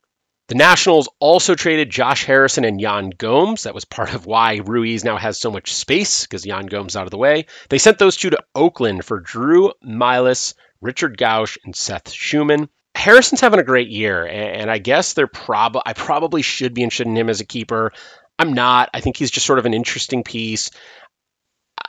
The 0.48 0.56
Nationals 0.56 1.08
also 1.20 1.54
traded 1.54 1.88
Josh 1.88 2.24
Harrison 2.24 2.64
and 2.64 2.78
Yan 2.78 3.10
Gomes. 3.16 3.62
That 3.62 3.74
was 3.74 3.86
part 3.86 4.12
of 4.12 4.26
why 4.26 4.60
Ruiz 4.62 5.02
now 5.02 5.16
has 5.16 5.40
so 5.40 5.50
much 5.50 5.72
space 5.72 6.26
because 6.26 6.44
Yan 6.44 6.66
Gomes 6.66 6.96
out 6.96 7.06
of 7.06 7.10
the 7.10 7.16
way. 7.18 7.46
They 7.70 7.78
sent 7.78 7.98
those 7.98 8.16
two 8.16 8.28
to 8.28 8.44
Oakland 8.54 9.06
for 9.06 9.20
Drew 9.20 9.72
Millas, 9.82 10.52
Richard 10.82 11.16
Guasch, 11.16 11.56
and 11.64 11.74
Seth 11.74 12.12
Shuman. 12.12 12.68
Harrison's 12.94 13.40
having 13.40 13.58
a 13.58 13.64
great 13.64 13.88
year, 13.88 14.26
and 14.26 14.70
I 14.70 14.78
guess 14.78 15.14
they're 15.14 15.26
prob 15.26 15.78
I 15.84 15.94
probably 15.94 16.42
should 16.42 16.74
be 16.74 16.82
interested 16.82 17.06
in 17.06 17.16
him 17.16 17.30
as 17.30 17.40
a 17.40 17.46
keeper. 17.46 17.92
I'm 18.38 18.52
not. 18.52 18.90
I 18.92 19.00
think 19.00 19.16
he's 19.16 19.30
just 19.30 19.46
sort 19.46 19.58
of 19.58 19.66
an 19.66 19.74
interesting 19.74 20.24
piece. 20.24 20.70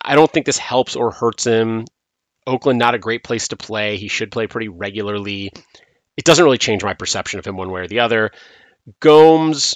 I 0.02 0.16
don't 0.16 0.32
think 0.32 0.46
this 0.46 0.58
helps 0.58 0.96
or 0.96 1.12
hurts 1.12 1.44
him. 1.44 1.86
Oakland, 2.48 2.80
not 2.80 2.96
a 2.96 3.00
great 3.00 3.24
place 3.24 3.50
to 3.50 3.58
play. 3.58 3.98
He 3.98 4.08
should 4.08 4.32
play 4.32 4.48
pretty 4.48 4.70
regularly 4.70 5.52
it 6.18 6.26
doesn't 6.26 6.44
really 6.44 6.58
change 6.58 6.84
my 6.84 6.94
perception 6.94 7.40
of 7.40 7.46
him 7.46 7.58
one 7.58 7.72
way 7.72 7.82
or 7.82 7.88
the 7.88 8.00
other. 8.00 8.32
Gomes 9.00 9.76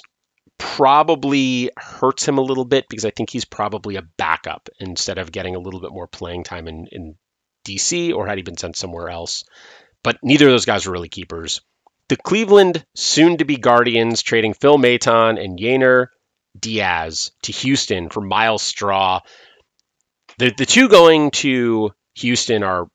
probably 0.58 1.70
hurts 1.76 2.26
him 2.26 2.38
a 2.38 2.42
little 2.42 2.64
bit 2.64 2.86
because 2.88 3.04
I 3.04 3.10
think 3.10 3.30
he's 3.30 3.44
probably 3.44 3.96
a 3.96 4.02
backup 4.02 4.68
instead 4.78 5.18
of 5.18 5.32
getting 5.32 5.56
a 5.56 5.58
little 5.58 5.80
bit 5.80 5.92
more 5.92 6.06
playing 6.06 6.44
time 6.44 6.68
in, 6.68 6.86
in 6.92 7.16
DC 7.66 8.14
or 8.14 8.26
had 8.26 8.38
he 8.38 8.42
been 8.42 8.56
sent 8.56 8.76
somewhere 8.76 9.08
else. 9.08 9.44
But 10.02 10.18
neither 10.22 10.46
of 10.46 10.52
those 10.52 10.66
guys 10.66 10.86
are 10.86 10.92
really 10.92 11.08
keepers. 11.08 11.60
The 12.08 12.16
Cleveland 12.16 12.84
soon 12.94 13.38
to 13.38 13.44
be 13.44 13.56
Guardians 13.56 14.22
trading 14.22 14.54
Phil 14.54 14.78
Maton 14.78 15.42
and 15.42 15.58
Yainer 15.58 16.08
Diaz 16.58 17.30
to 17.42 17.52
Houston 17.52 18.10
for 18.10 18.20
Myles 18.20 18.62
Straw. 18.62 19.20
The, 20.38 20.52
the 20.56 20.66
two 20.66 20.88
going 20.88 21.30
to 21.32 21.92
Houston 22.16 22.62
are 22.62 22.88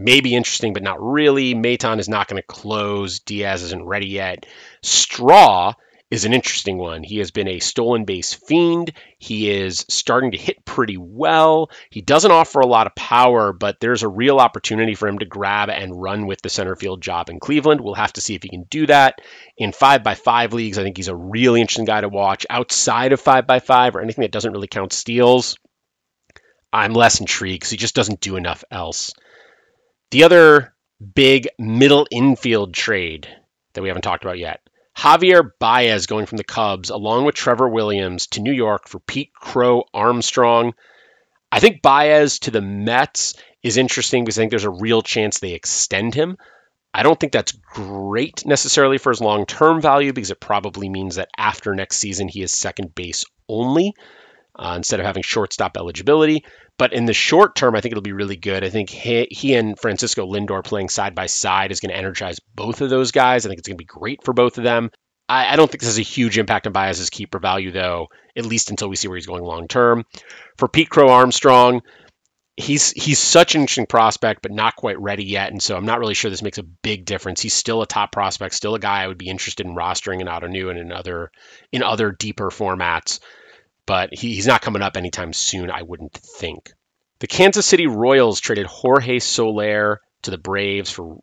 maybe 0.00 0.34
interesting, 0.34 0.72
but 0.72 0.82
not 0.82 1.00
really. 1.00 1.54
Maton 1.54 1.98
is 1.98 2.08
not 2.08 2.28
going 2.28 2.40
to 2.40 2.46
close. 2.46 3.20
Diaz 3.20 3.62
isn't 3.62 3.84
ready 3.84 4.08
yet. 4.08 4.46
Straw 4.82 5.74
is 6.10 6.24
an 6.24 6.34
interesting 6.34 6.76
one. 6.76 7.04
He 7.04 7.18
has 7.18 7.30
been 7.30 7.46
a 7.46 7.60
stolen 7.60 8.04
base 8.04 8.34
fiend. 8.34 8.92
He 9.18 9.48
is 9.48 9.86
starting 9.88 10.32
to 10.32 10.36
hit 10.36 10.64
pretty 10.64 10.96
well. 10.96 11.70
He 11.90 12.00
doesn't 12.00 12.32
offer 12.32 12.60
a 12.60 12.66
lot 12.66 12.88
of 12.88 12.96
power, 12.96 13.52
but 13.52 13.78
there's 13.78 14.02
a 14.02 14.08
real 14.08 14.38
opportunity 14.38 14.96
for 14.96 15.06
him 15.06 15.20
to 15.20 15.24
grab 15.24 15.70
and 15.70 16.00
run 16.02 16.26
with 16.26 16.42
the 16.42 16.48
center 16.48 16.74
field 16.74 17.00
job 17.00 17.30
in 17.30 17.38
Cleveland. 17.38 17.80
We'll 17.80 17.94
have 17.94 18.12
to 18.14 18.20
see 18.20 18.34
if 18.34 18.42
he 18.42 18.48
can 18.48 18.64
do 18.64 18.86
that. 18.88 19.20
In 19.56 19.70
5x5 19.70 20.52
leagues, 20.52 20.78
I 20.78 20.82
think 20.82 20.96
he's 20.96 21.08
a 21.08 21.14
really 21.14 21.60
interesting 21.60 21.84
guy 21.84 22.00
to 22.00 22.08
watch. 22.08 22.44
Outside 22.50 23.12
of 23.12 23.22
5x5 23.22 23.94
or 23.94 24.00
anything 24.00 24.22
that 24.22 24.32
doesn't 24.32 24.52
really 24.52 24.66
count 24.66 24.92
steals, 24.92 25.56
I'm 26.72 26.92
less 26.92 27.20
intrigued 27.20 27.60
because 27.60 27.70
he 27.70 27.76
just 27.76 27.94
doesn't 27.94 28.20
do 28.20 28.34
enough 28.34 28.64
else. 28.72 29.12
The 30.10 30.24
other 30.24 30.74
big 31.14 31.48
middle 31.58 32.06
infield 32.10 32.74
trade 32.74 33.28
that 33.72 33.82
we 33.82 33.88
haven't 33.88 34.02
talked 34.02 34.24
about 34.24 34.38
yet 34.38 34.60
Javier 34.96 35.50
Baez 35.58 36.06
going 36.06 36.26
from 36.26 36.36
the 36.36 36.44
Cubs 36.44 36.90
along 36.90 37.24
with 37.24 37.34
Trevor 37.34 37.68
Williams 37.68 38.26
to 38.28 38.40
New 38.40 38.52
York 38.52 38.88
for 38.88 39.00
Pete 39.00 39.32
Crow 39.32 39.84
Armstrong. 39.94 40.74
I 41.50 41.60
think 41.60 41.80
Baez 41.80 42.40
to 42.40 42.50
the 42.50 42.60
Mets 42.60 43.34
is 43.62 43.76
interesting 43.76 44.24
because 44.24 44.38
I 44.38 44.42
think 44.42 44.50
there's 44.50 44.64
a 44.64 44.70
real 44.70 45.02
chance 45.02 45.38
they 45.38 45.54
extend 45.54 46.14
him. 46.14 46.36
I 46.92 47.02
don't 47.02 47.18
think 47.18 47.32
that's 47.32 47.52
great 47.52 48.44
necessarily 48.44 48.98
for 48.98 49.10
his 49.10 49.20
long 49.20 49.46
term 49.46 49.80
value 49.80 50.12
because 50.12 50.30
it 50.30 50.40
probably 50.40 50.88
means 50.88 51.16
that 51.16 51.30
after 51.36 51.74
next 51.74 51.96
season 51.96 52.28
he 52.28 52.42
is 52.42 52.52
second 52.52 52.94
base 52.94 53.24
only 53.48 53.94
uh, 54.56 54.74
instead 54.76 55.00
of 55.00 55.06
having 55.06 55.22
shortstop 55.22 55.76
eligibility. 55.76 56.44
But 56.78 56.92
in 56.92 57.04
the 57.04 57.12
short 57.12 57.56
term, 57.56 57.76
I 57.76 57.80
think 57.80 57.92
it'll 57.92 58.02
be 58.02 58.12
really 58.12 58.36
good. 58.36 58.64
I 58.64 58.70
think 58.70 58.88
he, 58.88 59.28
he 59.30 59.54
and 59.54 59.78
Francisco 59.78 60.26
Lindor 60.26 60.64
playing 60.64 60.88
side 60.88 61.14
by 61.14 61.26
side 61.26 61.72
is 61.72 61.80
going 61.80 61.90
to 61.90 61.96
energize 61.96 62.40
both 62.54 62.80
of 62.80 62.88
those 62.88 63.12
guys. 63.12 63.44
I 63.44 63.48
think 63.48 63.58
it's 63.58 63.68
going 63.68 63.76
to 63.76 63.82
be 63.82 63.84
great 63.84 64.24
for 64.24 64.32
both 64.32 64.56
of 64.56 64.64
them. 64.64 64.90
I, 65.28 65.52
I 65.52 65.56
don't 65.56 65.70
think 65.70 65.80
this 65.80 65.90
has 65.90 65.98
a 65.98 66.02
huge 66.02 66.38
impact 66.38 66.66
on 66.66 66.72
Baez's 66.72 67.10
keeper 67.10 67.38
value, 67.38 67.70
though, 67.70 68.08
at 68.36 68.46
least 68.46 68.70
until 68.70 68.88
we 68.88 68.96
see 68.96 69.08
where 69.08 69.16
he's 69.16 69.26
going 69.26 69.44
long 69.44 69.68
term. 69.68 70.04
For 70.56 70.68
Pete 70.68 70.88
Crow 70.88 71.10
Armstrong, 71.10 71.82
he's 72.56 72.90
he's 72.90 73.18
such 73.18 73.54
an 73.54 73.60
interesting 73.60 73.86
prospect, 73.86 74.42
but 74.42 74.50
not 74.50 74.76
quite 74.76 74.98
ready 75.00 75.24
yet, 75.24 75.52
and 75.52 75.62
so 75.62 75.76
I'm 75.76 75.86
not 75.86 75.98
really 75.98 76.14
sure 76.14 76.30
this 76.30 76.42
makes 76.42 76.58
a 76.58 76.62
big 76.62 77.04
difference. 77.04 77.40
He's 77.40 77.54
still 77.54 77.82
a 77.82 77.86
top 77.86 78.12
prospect, 78.12 78.54
still 78.54 78.74
a 78.74 78.80
guy 78.80 79.02
I 79.02 79.06
would 79.06 79.18
be 79.18 79.28
interested 79.28 79.66
in 79.66 79.74
rostering 79.74 80.20
in 80.20 80.26
Ottoneu 80.26 80.70
and 80.70 80.78
in 80.78 80.92
other 80.92 81.30
in 81.72 81.82
other 81.82 82.10
deeper 82.10 82.50
formats 82.50 83.20
but 83.90 84.14
he, 84.14 84.36
he's 84.36 84.46
not 84.46 84.62
coming 84.62 84.82
up 84.82 84.96
anytime 84.96 85.32
soon, 85.32 85.68
I 85.68 85.82
wouldn't 85.82 86.12
think. 86.12 86.72
The 87.18 87.26
Kansas 87.26 87.66
City 87.66 87.88
Royals 87.88 88.38
traded 88.38 88.66
Jorge 88.66 89.18
Soler 89.18 90.00
to 90.22 90.30
the 90.30 90.38
Braves 90.38 90.92
for 90.92 91.18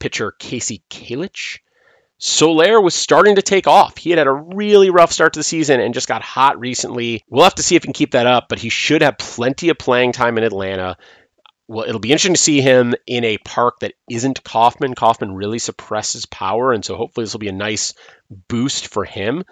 pitcher 0.00 0.34
Kasey 0.36 0.82
Kalich. 0.90 1.58
Soler 2.18 2.80
was 2.80 2.96
starting 2.96 3.36
to 3.36 3.42
take 3.42 3.68
off. 3.68 3.96
He 3.98 4.10
had 4.10 4.18
had 4.18 4.26
a 4.26 4.32
really 4.32 4.90
rough 4.90 5.12
start 5.12 5.34
to 5.34 5.38
the 5.38 5.44
season 5.44 5.78
and 5.78 5.94
just 5.94 6.08
got 6.08 6.22
hot 6.22 6.58
recently. 6.58 7.22
We'll 7.30 7.44
have 7.44 7.54
to 7.54 7.62
see 7.62 7.76
if 7.76 7.84
he 7.84 7.86
can 7.86 7.92
keep 7.92 8.10
that 8.10 8.26
up, 8.26 8.48
but 8.48 8.58
he 8.58 8.68
should 8.68 9.02
have 9.02 9.16
plenty 9.18 9.68
of 9.68 9.78
playing 9.78 10.10
time 10.10 10.38
in 10.38 10.42
Atlanta. 10.42 10.96
Well, 11.68 11.86
it'll 11.86 12.00
be 12.00 12.10
interesting 12.10 12.34
to 12.34 12.40
see 12.40 12.60
him 12.60 12.96
in 13.06 13.22
a 13.22 13.38
park 13.38 13.78
that 13.82 13.94
isn't 14.10 14.42
Kauffman. 14.42 14.96
Kauffman 14.96 15.36
really 15.36 15.60
suppresses 15.60 16.26
power, 16.26 16.72
and 16.72 16.84
so 16.84 16.96
hopefully 16.96 17.26
this 17.26 17.32
will 17.32 17.38
be 17.38 17.46
a 17.46 17.52
nice 17.52 17.94
boost 18.48 18.88
for 18.88 19.04
him. 19.04 19.44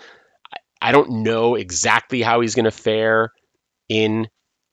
I 0.81 0.93
don't 0.93 1.23
know 1.23 1.55
exactly 1.55 2.23
how 2.23 2.41
he's 2.41 2.55
going 2.55 2.65
to 2.65 2.71
fare 2.71 3.33
in 3.89 4.29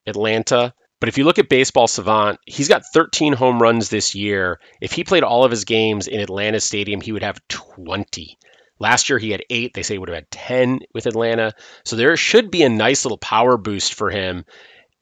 Atlanta. 0.05 0.73
But 0.99 1.09
if 1.09 1.17
you 1.17 1.25
look 1.25 1.39
at 1.39 1.49
Baseball 1.49 1.87
Savant, 1.87 2.39
he's 2.45 2.69
got 2.69 2.83
13 2.93 3.33
home 3.33 3.61
runs 3.61 3.89
this 3.89 4.15
year. 4.15 4.59
If 4.81 4.93
he 4.93 5.03
played 5.03 5.23
all 5.23 5.43
of 5.43 5.51
his 5.51 5.65
games 5.65 6.07
in 6.07 6.21
Atlanta 6.21 6.59
Stadium, 6.59 7.01
he 7.01 7.11
would 7.11 7.23
have 7.23 7.45
20. 7.49 8.37
Last 8.79 9.09
year 9.09 9.19
he 9.19 9.31
had 9.31 9.43
eight. 9.49 9.73
They 9.73 9.83
say 9.83 9.95
he 9.95 9.97
would 9.97 10.09
have 10.09 10.15
had 10.15 10.31
10 10.31 10.79
with 10.93 11.05
Atlanta. 11.05 11.53
So 11.85 11.95
there 11.95 12.15
should 12.15 12.51
be 12.51 12.63
a 12.63 12.69
nice 12.69 13.05
little 13.05 13.17
power 13.17 13.57
boost 13.57 13.93
for 13.93 14.09
him. 14.09 14.45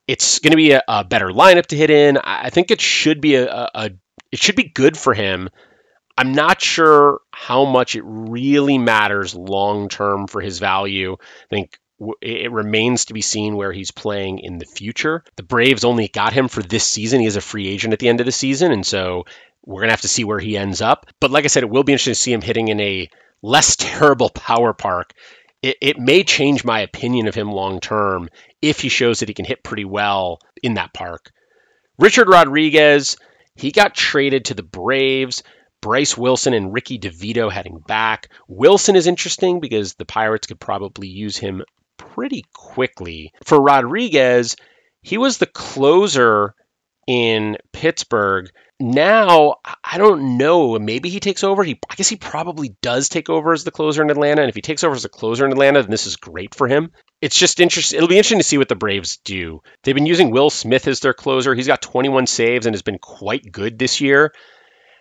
It's 0.08 0.40
going 0.40 0.50
to 0.50 0.56
be 0.56 0.72
a, 0.72 0.82
a 0.88 1.04
better 1.04 1.28
lineup 1.28 1.66
to 1.66 1.76
hit 1.76 1.90
in. 1.90 2.18
I 2.18 2.50
think 2.50 2.70
it 2.70 2.80
should 2.80 3.20
be 3.20 3.36
a, 3.36 3.48
a, 3.48 3.70
a 3.74 3.90
it 4.32 4.40
should 4.40 4.56
be 4.56 4.68
good 4.68 4.96
for 4.96 5.14
him. 5.14 5.50
I'm 6.16 6.32
not 6.32 6.60
sure 6.60 7.20
how 7.32 7.64
much 7.64 7.96
it 7.96 8.02
really 8.04 8.78
matters 8.78 9.34
long 9.34 9.88
term 9.88 10.26
for 10.26 10.40
his 10.40 10.58
value. 10.58 11.16
I 11.20 11.46
think 11.48 11.78
it 12.20 12.50
remains 12.50 13.06
to 13.06 13.14
be 13.14 13.20
seen 13.20 13.56
where 13.56 13.72
he's 13.72 13.90
playing 13.90 14.40
in 14.40 14.58
the 14.58 14.66
future. 14.66 15.22
The 15.36 15.42
Braves 15.42 15.84
only 15.84 16.08
got 16.08 16.32
him 16.32 16.48
for 16.48 16.62
this 16.62 16.84
season. 16.84 17.20
He 17.20 17.26
is 17.26 17.36
a 17.36 17.40
free 17.40 17.68
agent 17.68 17.92
at 17.92 17.98
the 17.98 18.08
end 18.08 18.20
of 18.20 18.26
the 18.26 18.32
season, 18.32 18.72
and 18.72 18.84
so 18.84 19.24
we're 19.64 19.80
going 19.80 19.88
to 19.88 19.92
have 19.92 20.00
to 20.02 20.08
see 20.08 20.24
where 20.24 20.40
he 20.40 20.56
ends 20.56 20.80
up. 20.80 21.06
But 21.20 21.30
like 21.30 21.44
I 21.44 21.48
said, 21.48 21.62
it 21.62 21.70
will 21.70 21.84
be 21.84 21.92
interesting 21.92 22.14
to 22.14 22.20
see 22.20 22.32
him 22.32 22.42
hitting 22.42 22.68
in 22.68 22.80
a 22.80 23.08
less 23.42 23.76
terrible 23.78 24.30
power 24.30 24.72
park. 24.72 25.12
It, 25.62 25.76
it 25.80 25.98
may 25.98 26.24
change 26.24 26.64
my 26.64 26.80
opinion 26.80 27.28
of 27.28 27.34
him 27.34 27.52
long 27.52 27.80
term 27.80 28.28
if 28.60 28.80
he 28.80 28.88
shows 28.88 29.20
that 29.20 29.28
he 29.28 29.34
can 29.34 29.44
hit 29.44 29.62
pretty 29.62 29.84
well 29.84 30.40
in 30.62 30.74
that 30.74 30.92
park. 30.92 31.30
Richard 31.98 32.28
Rodriguez, 32.28 33.16
he 33.54 33.70
got 33.70 33.94
traded 33.94 34.46
to 34.46 34.54
the 34.54 34.62
Braves. 34.62 35.42
Bryce 35.82 36.16
Wilson 36.16 36.54
and 36.54 36.72
Ricky 36.72 36.98
DeVito 36.98 37.52
heading 37.52 37.78
back. 37.86 38.30
Wilson 38.48 38.96
is 38.96 39.06
interesting 39.06 39.60
because 39.60 39.94
the 39.94 40.06
Pirates 40.06 40.46
could 40.46 40.60
probably 40.60 41.08
use 41.08 41.36
him 41.36 41.62
pretty 41.98 42.46
quickly. 42.54 43.32
For 43.44 43.60
Rodriguez, 43.60 44.56
he 45.02 45.18
was 45.18 45.36
the 45.36 45.46
closer 45.46 46.54
in 47.06 47.58
Pittsburgh. 47.72 48.48
Now, 48.78 49.56
I 49.84 49.98
don't 49.98 50.38
know. 50.38 50.78
Maybe 50.78 51.08
he 51.08 51.20
takes 51.20 51.44
over. 51.44 51.62
He, 51.62 51.78
I 51.90 51.94
guess 51.94 52.08
he 52.08 52.16
probably 52.16 52.76
does 52.80 53.08
take 53.08 53.28
over 53.28 53.52
as 53.52 53.64
the 53.64 53.70
closer 53.70 54.02
in 54.02 54.10
Atlanta. 54.10 54.42
And 54.42 54.48
if 54.48 54.54
he 54.54 54.62
takes 54.62 54.82
over 54.84 54.94
as 54.94 55.04
a 55.04 55.08
closer 55.08 55.44
in 55.44 55.52
Atlanta, 55.52 55.82
then 55.82 55.90
this 55.90 56.06
is 56.06 56.16
great 56.16 56.54
for 56.54 56.68
him. 56.68 56.92
It's 57.20 57.38
just 57.38 57.60
interesting. 57.60 57.96
It'll 57.96 58.08
be 58.08 58.16
interesting 58.16 58.40
to 58.40 58.44
see 58.44 58.58
what 58.58 58.68
the 58.68 58.74
Braves 58.74 59.18
do. 59.18 59.62
They've 59.82 59.94
been 59.94 60.06
using 60.06 60.30
Will 60.30 60.50
Smith 60.50 60.88
as 60.88 61.00
their 61.00 61.14
closer. 61.14 61.54
He's 61.54 61.66
got 61.66 61.82
21 61.82 62.26
saves 62.26 62.66
and 62.66 62.74
has 62.74 62.82
been 62.82 62.98
quite 62.98 63.50
good 63.50 63.78
this 63.78 64.00
year. 64.00 64.32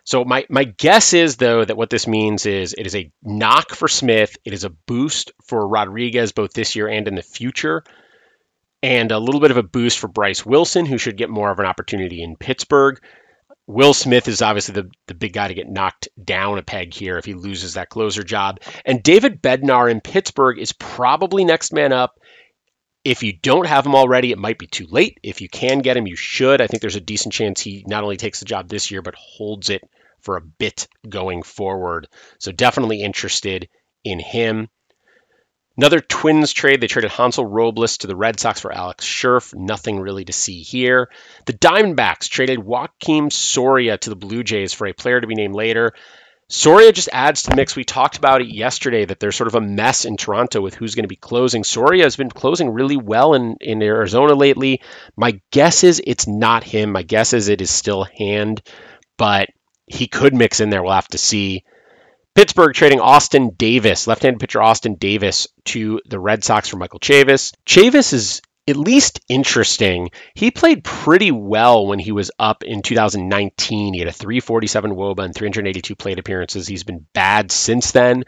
So 0.04 0.26
my 0.26 0.46
my 0.50 0.64
guess 0.64 1.14
is 1.14 1.38
though 1.38 1.64
that 1.64 1.78
what 1.78 1.90
this 1.90 2.08
means 2.08 2.46
is 2.46 2.74
it 2.74 2.86
is 2.86 2.96
a 2.96 3.12
knock 3.22 3.72
for 3.72 3.88
Smith, 3.88 4.36
it 4.46 4.54
is 4.54 4.64
a 4.64 4.70
boost 4.70 5.32
for 5.46 5.68
Rodriguez 5.68 6.32
both 6.32 6.54
this 6.54 6.76
year 6.76 6.88
and 6.88 7.08
in 7.08 7.16
the 7.16 7.22
future, 7.22 7.84
and 8.82 9.12
a 9.12 9.20
little 9.20 9.42
bit 9.42 9.52
of 9.52 9.58
a 9.58 9.64
boost 9.64 10.00
for 10.00 10.08
Bryce 10.08 10.46
Wilson, 10.46 10.86
who 10.86 10.98
should 10.98 11.18
get 11.18 11.30
more 11.30 11.52
of 11.52 11.60
an 11.60 11.66
opportunity 11.66 12.24
in 12.24 12.36
Pittsburgh. 12.36 13.00
Will 13.68 13.94
Smith 13.94 14.28
is 14.28 14.42
obviously 14.42 14.74
the, 14.74 14.90
the 15.08 15.14
big 15.14 15.34
guy 15.34 15.48
to 15.48 15.54
get 15.54 15.70
knocked 15.70 16.10
down 16.22 16.58
a 16.58 16.64
peg 16.64 16.94
here 16.94 17.18
if 17.18 17.26
he 17.26 17.36
loses 17.36 17.76
that 17.76 17.90
closer 17.90 18.24
job. 18.24 18.60
And 18.86 19.02
David 19.02 19.42
Bednar 19.42 19.90
in 19.90 20.02
Pittsburgh 20.02 20.60
is 20.60 20.74
probably 20.74 21.46
next 21.46 21.72
man 21.72 21.94
up. 21.94 22.20
If 23.04 23.24
you 23.24 23.34
don't 23.34 23.66
have 23.66 23.86
him 23.86 23.96
already, 23.96 24.32
it 24.32 24.38
might 24.38 24.60
be 24.60 24.68
too 24.68 24.86
late. 24.88 25.20
If 25.24 25.42
you 25.42 25.50
can 25.50 25.80
get 25.80 25.98
him, 25.98 26.08
you 26.08 26.16
should. 26.16 26.62
I 26.62 26.68
think 26.68 26.82
there's 26.82 26.96
a 26.96 27.02
decent 27.02 27.34
chance 27.34 27.60
he 27.62 27.84
not 27.88 28.04
only 28.04 28.18
takes 28.18 28.40
the 28.40 28.46
job 28.46 28.68
this 28.70 28.92
year, 28.92 29.02
but 29.02 29.16
holds 29.16 29.70
it 29.70 29.84
for 30.20 30.38
a 30.38 30.42
bit 30.42 30.88
going 31.08 31.42
forward. 31.42 32.08
So 32.40 32.52
definitely 32.52 33.02
interested 33.02 33.70
in 34.04 34.20
him. 34.20 34.70
Another 35.78 36.00
Twins 36.00 36.54
trade. 36.54 36.80
They 36.80 36.88
traded 36.88 37.12
Hansel 37.12 37.46
Robles 37.46 37.98
to 38.00 38.08
the 38.08 38.16
Red 38.16 38.40
Sox 38.40 38.60
for 38.60 38.72
Alex 38.72 39.04
Scherff. 39.04 39.56
Nothing 39.56 40.00
really 40.00 40.26
to 40.26 40.34
see 40.34 40.62
here. 40.62 41.10
The 41.48 41.54
Diamondbacks 41.54 42.30
traded 42.30 42.60
Joakim 42.60 43.32
Soria 43.32 43.98
to 43.98 44.10
the 44.12 44.16
Blue 44.16 44.44
Jays 44.44 44.74
for 44.74 44.86
a 44.86 44.94
player 44.94 45.20
to 45.20 45.28
be 45.28 45.34
named 45.34 45.56
later. 45.56 45.94
Soria 46.52 46.92
just 46.92 47.08
adds 47.14 47.44
to 47.44 47.50
the 47.50 47.56
mix. 47.56 47.78
We 47.78 47.86
talked 47.86 48.18
about 48.18 48.42
it 48.42 48.54
yesterday 48.54 49.06
that 49.06 49.22
there's 49.22 49.38
sort 49.38 49.48
of 49.48 49.56
a 49.56 49.62
mess 49.62 50.04
in 50.04 50.18
Toronto 50.18 50.60
with 50.60 50.76
who's 50.76 50.96
going 50.96 51.06
to 51.06 51.08
be 51.10 51.16
closing. 51.16 51.64
Soria 51.64 52.04
has 52.04 52.18
been 52.18 52.30
closing 52.30 52.72
really 52.72 52.98
well 52.98 53.36
in, 53.36 53.56
in 53.62 53.82
Arizona 53.82 54.34
lately. 54.34 54.82
My 55.16 55.40
guess 55.52 55.86
is 55.86 56.02
it's 56.06 56.28
not 56.28 56.66
him. 56.66 56.92
My 56.92 57.04
guess 57.04 57.32
is 57.32 57.48
it 57.48 57.62
is 57.62 57.72
still 57.72 58.04
Hand, 58.04 58.62
but 59.18 59.48
he 59.88 60.08
could 60.08 60.36
mix 60.36 60.60
in 60.60 60.70
there. 60.70 60.84
We'll 60.84 60.92
have 60.92 61.08
to 61.10 61.18
see. 61.18 61.64
Pittsburgh 62.36 62.74
trading 62.74 63.00
Austin 63.00 63.52
Davis, 63.56 64.06
left-handed 64.06 64.42
pitcher 64.42 64.62
Austin 64.62 64.96
Davis 64.96 65.48
to 65.66 66.02
the 66.06 66.20
Red 66.20 66.44
Sox 66.44 66.68
for 66.68 66.76
Michael 66.76 67.00
Chavis. 67.00 67.54
Chavis 67.66 68.12
is 68.12 68.42
at 68.68 68.78
least 68.78 69.20
interesting. 69.28 70.10
He 70.36 70.52
played 70.52 70.84
pretty 70.84 71.32
well 71.32 71.88
when 71.88 72.00
he 72.00 72.12
was 72.12 72.32
up 72.38 72.64
in 72.64 72.82
2019. 72.82 73.94
He 73.94 74.00
had 74.00 74.08
a 74.08 74.14
347 74.14 74.92
WOBA 74.92 75.26
and 75.26 75.36
382 75.36 75.96
plate 75.96 76.20
appearances. 76.20 76.68
He's 76.68 76.84
been 76.84 77.06
bad 77.14 77.52
since 77.52 77.92
then. 77.92 78.24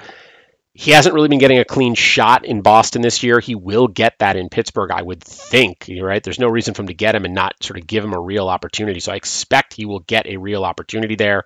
He 0.76 0.90
hasn't 0.90 1.14
really 1.14 1.28
been 1.28 1.38
getting 1.38 1.60
a 1.60 1.66
clean 1.66 1.94
shot 1.94 2.46
in 2.46 2.62
Boston 2.64 3.04
this 3.04 3.22
year. 3.22 3.40
He 3.40 3.54
will 3.54 3.88
get 3.88 4.18
that 4.20 4.36
in 4.36 4.50
Pittsburgh, 4.50 4.90
I 4.92 5.04
would 5.04 5.24
think. 5.24 5.88
Right? 6.02 6.24
There's 6.24 6.40
no 6.40 6.48
reason 6.48 6.74
for 6.74 6.82
him 6.82 6.88
to 6.88 6.96
get 6.96 7.14
him 7.14 7.26
and 7.26 7.36
not 7.36 7.62
sort 7.62 7.80
of 7.80 7.86
give 7.86 8.04
him 8.04 8.14
a 8.14 8.20
real 8.20 8.50
opportunity. 8.50 9.00
So 9.00 9.12
I 9.12 9.18
expect 9.18 9.74
he 9.74 9.86
will 9.86 10.00
get 10.00 10.26
a 10.26 10.38
real 10.38 10.66
opportunity 10.66 11.16
there. 11.16 11.44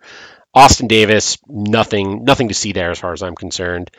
Austin 0.54 0.88
Davis, 0.88 1.38
nothing, 1.46 2.24
nothing 2.24 2.48
to 2.48 2.54
see 2.54 2.72
there 2.72 2.90
as 2.90 3.00
far 3.00 3.12
as 3.12 3.22
I'm 3.22 3.36
concerned. 3.36 3.92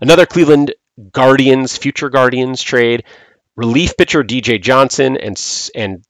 Another 0.00 0.26
Cleveland 0.26 0.74
Guardians, 1.12 1.76
future 1.76 2.10
Guardians 2.10 2.60
trade 2.60 3.04
relief 3.56 3.96
pitcher 3.96 4.22
DJ 4.22 4.60
Johnson 4.60 5.16
and 5.16 5.40
and 5.74 6.04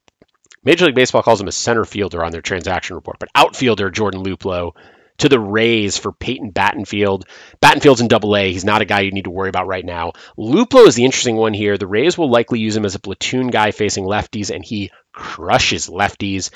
Major 0.65 0.87
League 0.87 0.97
Baseball 0.97 1.23
calls 1.23 1.41
him 1.41 1.49
a 1.49 1.53
center 1.53 1.85
fielder 1.85 2.25
on 2.25 2.33
their 2.33 2.43
transaction 2.43 2.97
report, 2.97 3.19
but 3.21 3.29
outfielder 3.35 3.89
Jordan 3.89 4.25
Luplow 4.25 4.73
to 5.19 5.29
the 5.29 5.39
Rays 5.39 5.97
for 5.97 6.13
Peyton 6.13 6.53
Battenfield. 6.53 7.23
Battenfield's 7.61 8.01
in 8.01 8.09
double 8.09 8.37
A. 8.37 8.53
He's 8.53 8.65
not 8.65 8.83
a 8.83 8.85
guy 8.85 9.01
you 9.01 9.13
need 9.13 9.25
to 9.25 9.31
worry 9.31 9.49
about 9.49 9.67
right 9.67 9.85
now. 9.85 10.13
Luplow 10.37 10.87
is 10.87 10.95
the 10.95 11.05
interesting 11.05 11.37
one 11.37 11.55
here. 11.55 11.79
The 11.79 11.87
Rays 11.87 12.19
will 12.19 12.31
likely 12.31 12.59
use 12.59 12.77
him 12.77 12.85
as 12.85 12.97
a 12.97 13.01
platoon 13.01 13.49
guy 13.49 13.71
facing 13.71 14.05
lefties, 14.05 14.55
and 14.55 14.65
he 14.65 14.91
crushes 15.13 15.89
lefties. 15.89 16.51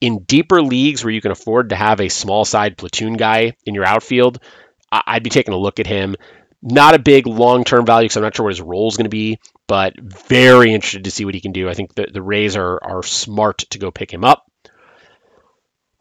In 0.00 0.20
deeper 0.24 0.62
leagues 0.62 1.04
where 1.04 1.12
you 1.12 1.20
can 1.20 1.32
afford 1.32 1.70
to 1.70 1.76
have 1.76 2.00
a 2.00 2.08
small 2.08 2.44
side 2.44 2.78
platoon 2.78 3.14
guy 3.14 3.56
in 3.64 3.74
your 3.74 3.84
outfield, 3.84 4.38
I'd 4.90 5.22
be 5.22 5.30
taking 5.30 5.54
a 5.54 5.58
look 5.58 5.80
at 5.80 5.86
him. 5.86 6.16
Not 6.68 6.96
a 6.96 6.98
big 6.98 7.28
long 7.28 7.62
term 7.62 7.86
value 7.86 8.06
because 8.06 8.16
I'm 8.16 8.24
not 8.24 8.34
sure 8.34 8.44
what 8.44 8.52
his 8.52 8.60
role 8.60 8.88
is 8.88 8.96
going 8.96 9.04
to 9.04 9.08
be, 9.08 9.38
but 9.68 9.94
very 10.00 10.74
interested 10.74 11.04
to 11.04 11.12
see 11.12 11.24
what 11.24 11.34
he 11.34 11.40
can 11.40 11.52
do. 11.52 11.68
I 11.68 11.74
think 11.74 11.94
the, 11.94 12.08
the 12.12 12.20
Rays 12.20 12.56
are, 12.56 12.82
are 12.82 13.04
smart 13.04 13.58
to 13.70 13.78
go 13.78 13.92
pick 13.92 14.12
him 14.12 14.24
up. 14.24 14.50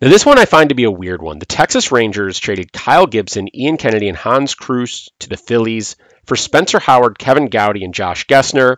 Now, 0.02 0.10
this 0.10 0.26
one 0.26 0.40
I 0.40 0.46
find 0.46 0.70
to 0.70 0.76
be 0.76 0.86
a 0.86 0.92
weird 0.92 1.22
one. 1.22 1.38
The 1.38 1.46
Texas 1.46 1.92
Rangers 1.92 2.40
traded 2.40 2.74
Kyle 2.74 3.06
Gibson, 3.06 3.56
Ian 3.56 3.78
Kennedy, 3.78 4.10
and 4.10 4.18
Hans 4.18 4.56
Crouse 4.56 5.08
to 5.20 5.30
the 5.30 5.38
Phillies 5.38 5.98
for 6.26 6.36
Spencer 6.36 6.80
Howard, 6.80 7.20
Kevin 7.20 7.48
Gowdy, 7.48 7.86
and 7.86 7.94
Josh 7.94 8.26
Gessner. 8.26 8.78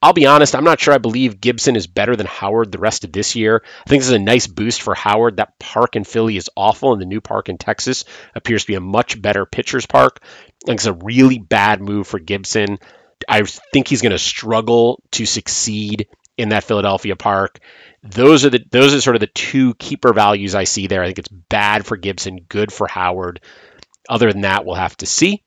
I'll 0.00 0.12
be 0.12 0.26
honest, 0.26 0.56
I'm 0.56 0.64
not 0.64 0.80
sure 0.80 0.92
I 0.92 0.98
believe 0.98 1.40
Gibson 1.40 1.76
is 1.76 1.86
better 1.86 2.16
than 2.16 2.26
Howard 2.26 2.72
the 2.72 2.78
rest 2.78 3.04
of 3.04 3.12
this 3.12 3.36
year. 3.36 3.62
I 3.86 3.88
think 3.88 4.00
this 4.00 4.08
is 4.08 4.14
a 4.14 4.18
nice 4.18 4.48
boost 4.48 4.82
for 4.82 4.94
Howard. 4.94 5.36
That 5.36 5.60
park 5.60 5.94
in 5.94 6.02
Philly 6.02 6.36
is 6.36 6.50
awful, 6.56 6.92
and 6.92 7.00
the 7.00 7.06
new 7.06 7.20
park 7.20 7.48
in 7.48 7.56
Texas 7.56 8.04
appears 8.34 8.62
to 8.62 8.66
be 8.66 8.74
a 8.74 8.80
much 8.80 9.20
better 9.22 9.46
pitcher's 9.46 9.86
park. 9.86 10.20
Think 10.64 10.78
it's 10.78 10.86
a 10.86 10.92
really 10.92 11.38
bad 11.38 11.80
move 11.80 12.06
for 12.06 12.18
Gibson. 12.18 12.78
I 13.28 13.42
think 13.42 13.88
he's 13.88 14.02
going 14.02 14.12
to 14.12 14.18
struggle 14.18 15.02
to 15.12 15.26
succeed 15.26 16.08
in 16.36 16.50
that 16.50 16.64
Philadelphia 16.64 17.16
park. 17.16 17.60
Those 18.02 18.44
are 18.44 18.50
the 18.50 18.64
those 18.70 18.94
are 18.94 19.00
sort 19.00 19.16
of 19.16 19.20
the 19.20 19.28
two 19.28 19.74
keeper 19.74 20.12
values 20.12 20.54
I 20.54 20.64
see 20.64 20.86
there. 20.86 21.02
I 21.02 21.06
think 21.06 21.20
it's 21.20 21.28
bad 21.28 21.86
for 21.86 21.96
Gibson, 21.96 22.40
good 22.48 22.72
for 22.72 22.88
Howard. 22.88 23.40
Other 24.08 24.32
than 24.32 24.42
that, 24.42 24.64
we'll 24.64 24.74
have 24.74 24.96
to 24.98 25.06
see. 25.06 25.44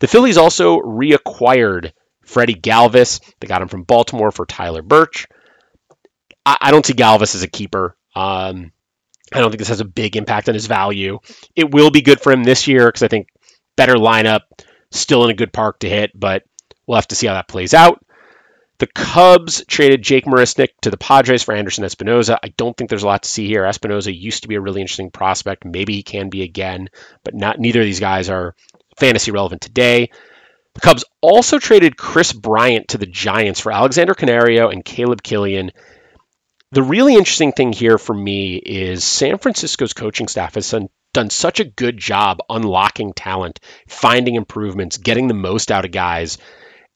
The 0.00 0.06
Phillies 0.06 0.36
also 0.36 0.78
reacquired 0.78 1.92
Freddie 2.24 2.54
Galvis. 2.54 3.20
They 3.40 3.46
got 3.46 3.62
him 3.62 3.68
from 3.68 3.84
Baltimore 3.84 4.30
for 4.30 4.46
Tyler 4.46 4.82
Burch. 4.82 5.26
I, 6.44 6.58
I 6.60 6.70
don't 6.70 6.84
see 6.84 6.92
Galvis 6.92 7.34
as 7.34 7.42
a 7.42 7.48
keeper. 7.48 7.96
Um, 8.14 8.72
I 9.32 9.40
don't 9.40 9.50
think 9.50 9.58
this 9.58 9.68
has 9.68 9.80
a 9.80 9.86
big 9.86 10.16
impact 10.16 10.48
on 10.48 10.54
his 10.54 10.66
value. 10.66 11.18
It 11.56 11.72
will 11.72 11.90
be 11.90 12.02
good 12.02 12.20
for 12.20 12.32
him 12.32 12.44
this 12.44 12.68
year 12.68 12.86
because 12.86 13.02
I 13.02 13.08
think 13.08 13.28
better 13.76 13.94
lineup, 13.94 14.40
still 14.90 15.24
in 15.24 15.30
a 15.30 15.34
good 15.34 15.52
park 15.52 15.80
to 15.80 15.88
hit, 15.88 16.12
but 16.14 16.44
we'll 16.86 16.96
have 16.96 17.08
to 17.08 17.16
see 17.16 17.26
how 17.26 17.34
that 17.34 17.48
plays 17.48 17.74
out. 17.74 18.04
The 18.78 18.86
Cubs 18.88 19.64
traded 19.66 20.02
Jake 20.02 20.24
Marisnick 20.24 20.70
to 20.82 20.90
the 20.90 20.96
Padres 20.96 21.44
for 21.44 21.54
Anderson 21.54 21.84
Espinoza. 21.84 22.38
I 22.42 22.48
don't 22.56 22.76
think 22.76 22.90
there's 22.90 23.04
a 23.04 23.06
lot 23.06 23.22
to 23.22 23.28
see 23.28 23.46
here. 23.46 23.62
Espinoza 23.62 24.16
used 24.16 24.42
to 24.42 24.48
be 24.48 24.56
a 24.56 24.60
really 24.60 24.80
interesting 24.80 25.12
prospect. 25.12 25.64
Maybe 25.64 25.94
he 25.94 26.02
can 26.02 26.28
be 26.28 26.42
again, 26.42 26.90
but 27.22 27.34
not 27.34 27.60
neither 27.60 27.80
of 27.80 27.86
these 27.86 28.00
guys 28.00 28.28
are 28.28 28.56
fantasy 28.98 29.30
relevant 29.30 29.62
today. 29.62 30.10
The 30.74 30.80
Cubs 30.80 31.04
also 31.20 31.60
traded 31.60 31.96
Kris 31.96 32.32
Bryant 32.32 32.88
to 32.88 32.98
the 32.98 33.06
Giants 33.06 33.60
for 33.60 33.70
Alexander 33.70 34.14
Canario 34.14 34.70
and 34.70 34.84
Caleb 34.84 35.22
Killian. 35.22 35.70
The 36.72 36.82
really 36.82 37.14
interesting 37.14 37.52
thing 37.52 37.72
here 37.72 37.96
for 37.96 38.12
me 38.12 38.56
is 38.56 39.04
San 39.04 39.38
Francisco's 39.38 39.92
coaching 39.92 40.26
staff 40.26 40.56
has 40.56 40.68
done, 40.68 40.88
done 41.14 41.30
such 41.30 41.60
a 41.60 41.64
good 41.64 41.96
job 41.96 42.40
unlocking 42.50 43.14
talent, 43.14 43.60
finding 43.88 44.34
improvements, 44.34 44.98
getting 44.98 45.28
the 45.28 45.34
most 45.34 45.72
out 45.72 45.86
of 45.86 45.92
guys. 45.92 46.36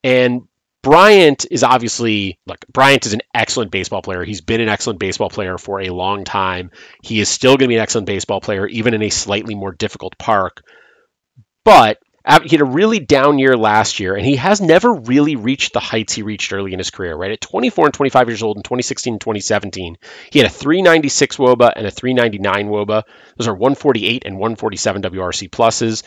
And 0.04 0.42
Bryant 0.82 1.46
is 1.50 1.64
obviously 1.64 2.38
look, 2.46 2.64
Bryant 2.72 3.06
is 3.06 3.12
an 3.14 3.22
excellent 3.34 3.70
baseball 3.70 4.02
player. 4.02 4.24
He's 4.24 4.42
been 4.42 4.60
an 4.60 4.68
excellent 4.68 5.00
baseball 5.00 5.30
player 5.30 5.58
for 5.58 5.80
a 5.80 5.90
long 5.90 6.24
time. 6.24 6.70
He 7.02 7.20
is 7.20 7.28
still 7.28 7.52
going 7.52 7.66
to 7.66 7.68
be 7.68 7.76
an 7.76 7.80
excellent 7.80 8.06
baseball 8.06 8.40
player, 8.40 8.66
even 8.66 8.94
in 8.94 9.02
a 9.02 9.10
slightly 9.10 9.54
more 9.54 9.72
difficult 9.72 10.18
park. 10.18 10.62
But 11.64 11.98
he 12.28 12.50
had 12.50 12.60
a 12.60 12.64
really 12.64 12.98
down 12.98 13.38
year 13.38 13.56
last 13.56 14.00
year, 14.00 14.14
and 14.14 14.24
he 14.24 14.36
has 14.36 14.60
never 14.60 14.92
really 14.92 15.36
reached 15.36 15.72
the 15.72 15.80
heights 15.80 16.12
he 16.12 16.22
reached 16.22 16.52
early 16.52 16.72
in 16.72 16.78
his 16.78 16.90
career, 16.90 17.16
right? 17.16 17.32
At 17.32 17.40
24 17.40 17.86
and 17.86 17.94
25 17.94 18.28
years 18.28 18.42
old 18.42 18.58
in 18.58 18.62
2016 18.62 19.14
and 19.14 19.20
2017, 19.20 19.96
he 20.30 20.38
had 20.38 20.46
a 20.46 20.52
396 20.52 21.36
WOBA 21.36 21.72
and 21.74 21.86
a 21.86 21.90
399 21.90 22.68
WOBA. 22.68 23.02
Those 23.36 23.48
are 23.48 23.54
148 23.54 24.24
and 24.26 24.34
147 24.34 25.02
WRC 25.02 25.50
pluses. 25.50 26.02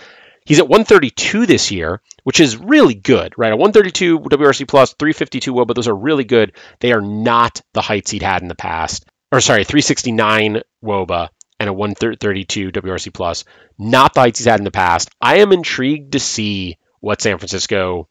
He's 0.45 0.59
at 0.59 0.67
132 0.67 1.45
this 1.45 1.71
year, 1.71 2.01
which 2.23 2.39
is 2.39 2.57
really 2.57 2.95
good, 2.95 3.33
right? 3.37 3.53
A 3.53 3.57
132 3.57 4.19
WRC 4.19 4.67
plus, 4.67 4.93
352 4.93 5.53
WOBA, 5.53 5.75
those 5.75 5.87
are 5.87 5.95
really 5.95 6.23
good. 6.23 6.53
They 6.79 6.93
are 6.93 7.01
not 7.01 7.61
the 7.73 7.81
heights 7.81 8.11
he'd 8.11 8.21
had 8.21 8.41
in 8.41 8.47
the 8.47 8.55
past. 8.55 9.05
Or 9.31 9.39
sorry, 9.39 9.63
369 9.63 10.61
WOBA 10.83 11.29
and 11.62 11.70
a 11.70 11.74
132 11.74 12.72
WRC 12.72 13.13
plus, 13.13 13.46
not 13.77 14.15
the 14.15 14.22
heights 14.22 14.39
he's 14.39 14.48
had 14.48 14.60
in 14.60 14.63
the 14.63 14.72
past. 14.72 15.12
I 15.22 15.38
am 15.38 15.51
intrigued 15.51 16.13
to 16.13 16.20
see 16.20 16.80
what 17.01 17.22
San 17.22 17.38
Francisco 17.38 18.10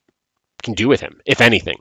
can 0.63 0.75
do 0.75 0.87
with 0.87 1.01
him, 1.01 1.21
if 1.27 1.41
anything. 1.41 1.79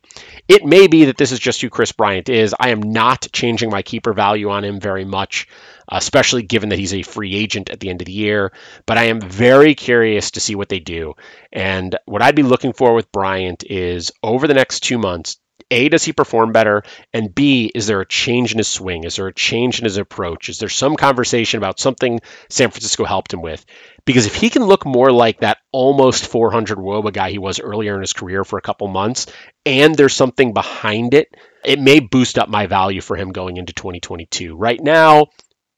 It 0.47 0.65
may 0.65 0.87
be 0.87 1.05
that 1.05 1.17
this 1.17 1.31
is 1.31 1.37
just 1.37 1.61
who 1.61 1.69
Kris 1.69 1.91
Bryant 1.91 2.27
is. 2.27 2.55
I 2.59 2.69
am 2.69 2.81
not 2.81 3.27
changing 3.31 3.69
my 3.69 3.83
keeper 3.83 4.13
value 4.13 4.49
on 4.49 4.63
him 4.63 4.79
very 4.79 5.05
much, 5.05 5.47
especially 5.87 6.41
given 6.41 6.69
that 6.69 6.79
he's 6.79 6.95
a 6.95 7.03
free 7.03 7.35
agent 7.35 7.69
at 7.69 7.79
the 7.79 7.91
end 7.91 8.01
of 8.01 8.07
the 8.07 8.13
year. 8.13 8.51
But 8.87 8.97
I 8.97 9.03
am 9.03 9.21
very 9.21 9.75
curious 9.75 10.31
to 10.31 10.39
see 10.39 10.55
what 10.55 10.69
they 10.69 10.79
do. 10.79 11.13
And 11.51 11.95
what 12.05 12.23
I'd 12.23 12.35
be 12.35 12.41
looking 12.41 12.73
for 12.73 12.95
with 12.95 13.11
Bryant 13.11 13.63
is 13.63 14.11
over 14.23 14.47
the 14.47 14.55
next 14.55 14.79
two 14.79 14.97
months, 14.97 15.37
a, 15.71 15.89
does 15.89 16.03
he 16.03 16.13
perform 16.13 16.51
better? 16.51 16.83
And 17.13 17.33
B, 17.33 17.71
is 17.73 17.87
there 17.87 18.01
a 18.01 18.07
change 18.07 18.51
in 18.51 18.57
his 18.57 18.67
swing? 18.67 19.03
Is 19.03 19.17
there 19.17 19.27
a 19.27 19.33
change 19.33 19.79
in 19.79 19.85
his 19.85 19.97
approach? 19.97 20.49
Is 20.49 20.59
there 20.59 20.69
some 20.69 20.95
conversation 20.95 21.57
about 21.57 21.79
something 21.79 22.19
San 22.49 22.71
Francisco 22.71 23.05
helped 23.05 23.33
him 23.33 23.41
with? 23.41 23.65
Because 24.05 24.25
if 24.25 24.35
he 24.35 24.49
can 24.49 24.63
look 24.63 24.85
more 24.85 25.11
like 25.11 25.41
that 25.41 25.59
almost 25.71 26.27
400 26.27 26.77
WOBA 26.77 27.13
guy 27.13 27.29
he 27.29 27.37
was 27.37 27.59
earlier 27.59 27.95
in 27.95 28.01
his 28.01 28.13
career 28.13 28.43
for 28.43 28.57
a 28.57 28.63
couple 28.63 28.87
months, 28.87 29.27
and 29.65 29.95
there's 29.95 30.15
something 30.15 30.53
behind 30.53 31.13
it, 31.13 31.27
it 31.63 31.79
may 31.79 31.99
boost 31.99 32.39
up 32.39 32.49
my 32.49 32.65
value 32.65 33.01
for 33.01 33.15
him 33.15 33.31
going 33.31 33.57
into 33.57 33.73
2022. 33.73 34.55
Right 34.55 34.81
now, 34.81 35.27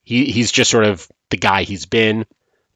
he, 0.03 0.25
he's 0.25 0.51
just 0.51 0.71
sort 0.71 0.85
of 0.85 1.07
the 1.29 1.37
guy 1.37 1.63
he's 1.63 1.85
been. 1.85 2.25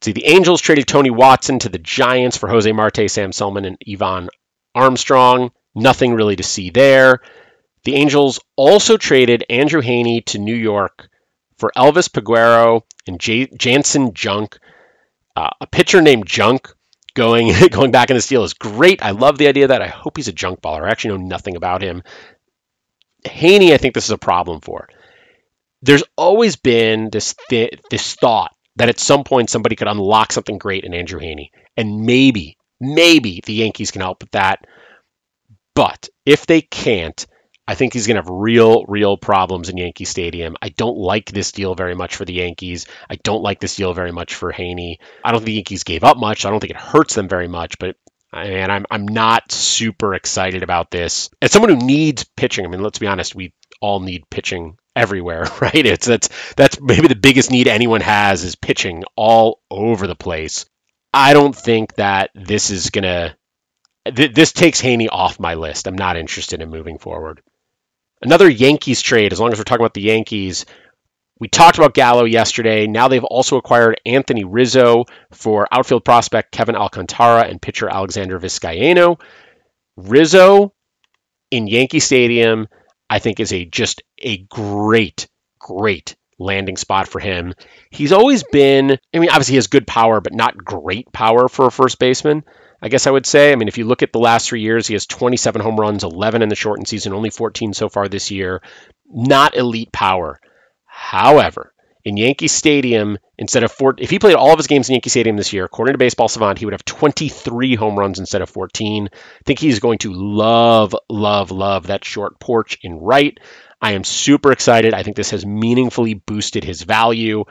See, 0.02 0.12
the 0.12 0.26
Angels 0.26 0.60
traded 0.60 0.86
Tony 0.86 1.10
Watson 1.10 1.58
to 1.60 1.68
the 1.68 1.78
Giants 1.78 2.36
for 2.36 2.48
Jose 2.48 2.70
Marte, 2.70 3.10
Sam 3.10 3.32
Selman, 3.32 3.64
and 3.64 3.78
Ivan 3.90 4.28
Armstrong. 4.74 5.52
Nothing 5.76 6.14
really 6.14 6.36
to 6.36 6.42
see 6.42 6.70
there. 6.70 7.20
The 7.84 7.94
Angels 7.94 8.40
also 8.56 8.96
traded 8.96 9.44
Andrew 9.48 9.82
Heaney 9.82 10.24
to 10.26 10.38
New 10.38 10.54
York 10.54 11.08
for 11.58 11.70
Elvis 11.76 12.08
Peguero 12.08 12.80
and 13.06 13.20
J- 13.20 13.50
Janson 13.56 14.14
Junk. 14.14 14.58
Uh, 15.36 15.50
a 15.60 15.66
pitcher 15.66 16.00
named 16.00 16.26
Junk 16.26 16.72
going 17.14 17.52
going 17.70 17.90
back 17.90 18.10
in 18.10 18.16
the 18.16 18.22
deal 18.22 18.42
is 18.42 18.54
great. 18.54 19.04
I 19.04 19.10
love 19.10 19.38
the 19.38 19.48
idea 19.48 19.64
of 19.64 19.68
that. 19.68 19.82
I 19.82 19.88
hope 19.88 20.16
he's 20.16 20.28
a 20.28 20.32
junk 20.32 20.62
baller. 20.62 20.84
I 20.84 20.90
actually 20.90 21.18
know 21.18 21.24
nothing 21.24 21.56
about 21.56 21.82
him. 21.82 22.02
Heaney, 23.24 23.72
I 23.72 23.76
think 23.76 23.94
this 23.94 24.04
is 24.04 24.10
a 24.10 24.18
problem 24.18 24.60
for. 24.60 24.88
There's 25.82 26.04
always 26.16 26.56
been 26.56 27.10
this 27.10 27.34
th- 27.50 27.80
this 27.90 28.14
thought 28.14 28.52
that 28.76 28.88
at 28.88 28.98
some 28.98 29.24
point 29.24 29.50
somebody 29.50 29.76
could 29.76 29.88
unlock 29.88 30.32
something 30.32 30.58
great 30.58 30.84
in 30.84 30.94
Andrew 30.94 31.20
Heaney, 31.20 31.50
and 31.76 32.00
maybe 32.06 32.56
maybe 32.80 33.42
the 33.44 33.54
Yankees 33.54 33.90
can 33.90 34.00
help 34.00 34.22
with 34.22 34.30
that. 34.32 34.66
But 35.76 36.08
if 36.24 36.46
they 36.46 36.62
can't, 36.62 37.26
I 37.68 37.74
think 37.74 37.92
he's 37.92 38.06
going 38.06 38.16
to 38.16 38.22
have 38.22 38.30
real, 38.30 38.86
real 38.86 39.18
problems 39.18 39.68
in 39.68 39.76
Yankee 39.76 40.06
Stadium. 40.06 40.56
I 40.62 40.70
don't 40.70 40.96
like 40.96 41.30
this 41.30 41.52
deal 41.52 41.74
very 41.74 41.94
much 41.94 42.16
for 42.16 42.24
the 42.24 42.32
Yankees. 42.32 42.86
I 43.10 43.16
don't 43.16 43.42
like 43.42 43.60
this 43.60 43.76
deal 43.76 43.92
very 43.92 44.10
much 44.10 44.34
for 44.34 44.52
Heaney. 44.52 44.96
I 45.22 45.30
don't 45.30 45.40
think 45.40 45.46
the 45.46 45.52
Yankees 45.52 45.84
gave 45.84 46.02
up 46.02 46.16
much. 46.16 46.46
I 46.46 46.50
don't 46.50 46.60
think 46.60 46.70
it 46.70 46.80
hurts 46.80 47.14
them 47.14 47.28
very 47.28 47.46
much, 47.46 47.78
but 47.78 47.96
and 48.32 48.72
I'm 48.72 48.86
I'm 48.90 49.06
not 49.06 49.52
super 49.52 50.14
excited 50.14 50.62
about 50.62 50.90
this. 50.90 51.30
As 51.42 51.52
someone 51.52 51.70
who 51.70 51.86
needs 51.86 52.24
pitching, 52.24 52.64
I 52.64 52.68
mean, 52.68 52.82
let's 52.82 52.98
be 52.98 53.06
honest, 53.06 53.34
we 53.34 53.52
all 53.80 54.00
need 54.00 54.28
pitching 54.30 54.78
everywhere, 54.94 55.44
right? 55.60 55.74
It's 55.74 56.06
that's 56.06 56.28
that's 56.56 56.80
maybe 56.80 57.08
the 57.08 57.16
biggest 57.16 57.50
need 57.50 57.68
anyone 57.68 58.00
has 58.00 58.44
is 58.44 58.56
pitching 58.56 59.04
all 59.14 59.60
over 59.70 60.06
the 60.06 60.16
place. 60.16 60.64
I 61.12 61.34
don't 61.34 61.56
think 61.56 61.94
that 61.96 62.30
this 62.34 62.70
is 62.70 62.90
gonna 62.90 63.36
th- 64.10 64.34
this 64.34 64.52
takes 64.52 64.80
Heaney 64.80 65.08
off 65.10 65.40
my 65.40 65.54
list. 65.54 65.86
I'm 65.86 65.96
not 65.96 66.16
interested 66.16 66.62
in 66.62 66.70
moving 66.70 66.98
forward. 66.98 67.42
Another 68.22 68.48
Yankees 68.48 69.02
trade, 69.02 69.32
as 69.32 69.40
long 69.40 69.52
as 69.52 69.58
we're 69.58 69.64
talking 69.64 69.82
about 69.82 69.94
the 69.94 70.02
Yankees, 70.02 70.64
we 71.38 71.48
talked 71.48 71.76
about 71.76 71.94
Gallo 71.94 72.24
yesterday. 72.24 72.86
Now 72.86 73.08
they've 73.08 73.22
also 73.22 73.58
acquired 73.58 74.00
Anthony 74.06 74.44
Rizzo 74.44 75.04
for 75.32 75.68
outfield 75.70 76.04
prospect 76.04 76.52
Kevin 76.52 76.76
Alcantara 76.76 77.42
and 77.42 77.60
pitcher 77.60 77.88
Alexander 77.88 78.40
Vizcaino. 78.40 79.20
Rizzo 79.96 80.72
in 81.50 81.66
Yankee 81.66 82.00
Stadium, 82.00 82.68
I 83.10 83.18
think, 83.18 83.40
is 83.40 83.52
a 83.52 83.66
just 83.66 84.02
a 84.18 84.38
great, 84.38 85.28
great 85.58 86.16
landing 86.38 86.76
spot 86.76 87.08
for 87.08 87.18
him. 87.18 87.54
He's 87.90 88.12
always 88.12 88.42
been, 88.44 88.98
I 89.14 89.18
mean, 89.18 89.30
obviously 89.30 89.52
he 89.52 89.56
has 89.56 89.68
good 89.68 89.86
power, 89.86 90.20
but 90.20 90.34
not 90.34 90.56
great 90.56 91.12
power 91.12 91.48
for 91.48 91.66
a 91.66 91.70
first 91.70 91.98
baseman. 91.98 92.44
I 92.80 92.88
guess 92.88 93.06
I 93.06 93.10
would 93.10 93.26
say. 93.26 93.52
I 93.52 93.56
mean, 93.56 93.68
if 93.68 93.78
you 93.78 93.84
look 93.84 94.02
at 94.02 94.12
the 94.12 94.18
last 94.18 94.48
three 94.48 94.60
years, 94.60 94.86
he 94.86 94.94
has 94.94 95.06
27 95.06 95.60
home 95.60 95.76
runs, 95.76 96.04
11 96.04 96.42
in 96.42 96.48
the 96.48 96.54
shortened 96.54 96.88
season, 96.88 97.14
only 97.14 97.30
14 97.30 97.72
so 97.72 97.88
far 97.88 98.08
this 98.08 98.30
year. 98.30 98.62
Not 99.06 99.56
elite 99.56 99.92
power. 99.92 100.40
However, 100.84 101.72
in 102.04 102.16
Yankee 102.16 102.48
Stadium, 102.48 103.18
instead 103.36 103.64
of 103.64 103.72
four, 103.72 103.94
if 103.98 104.10
he 104.10 104.18
played 104.18 104.36
all 104.36 104.52
of 104.52 104.58
his 104.58 104.68
games 104.68 104.88
in 104.88 104.94
Yankee 104.94 105.10
Stadium 105.10 105.36
this 105.36 105.52
year, 105.52 105.64
according 105.64 105.94
to 105.94 105.98
Baseball 105.98 106.28
Savant, 106.28 106.58
he 106.58 106.64
would 106.64 106.74
have 106.74 106.84
23 106.84 107.74
home 107.74 107.98
runs 107.98 108.18
instead 108.18 108.42
of 108.42 108.50
14. 108.50 109.08
I 109.12 109.16
think 109.44 109.58
he's 109.58 109.80
going 109.80 109.98
to 109.98 110.12
love, 110.12 110.94
love, 111.08 111.50
love 111.50 111.88
that 111.88 112.04
short 112.04 112.38
porch 112.38 112.78
in 112.82 112.94
right. 112.94 113.36
I 113.80 113.92
am 113.92 114.04
super 114.04 114.52
excited. 114.52 114.94
I 114.94 115.02
think 115.02 115.16
this 115.16 115.30
has 115.30 115.44
meaningfully 115.44 116.14
boosted 116.14 116.62
his 116.62 116.82
value. 116.82 117.44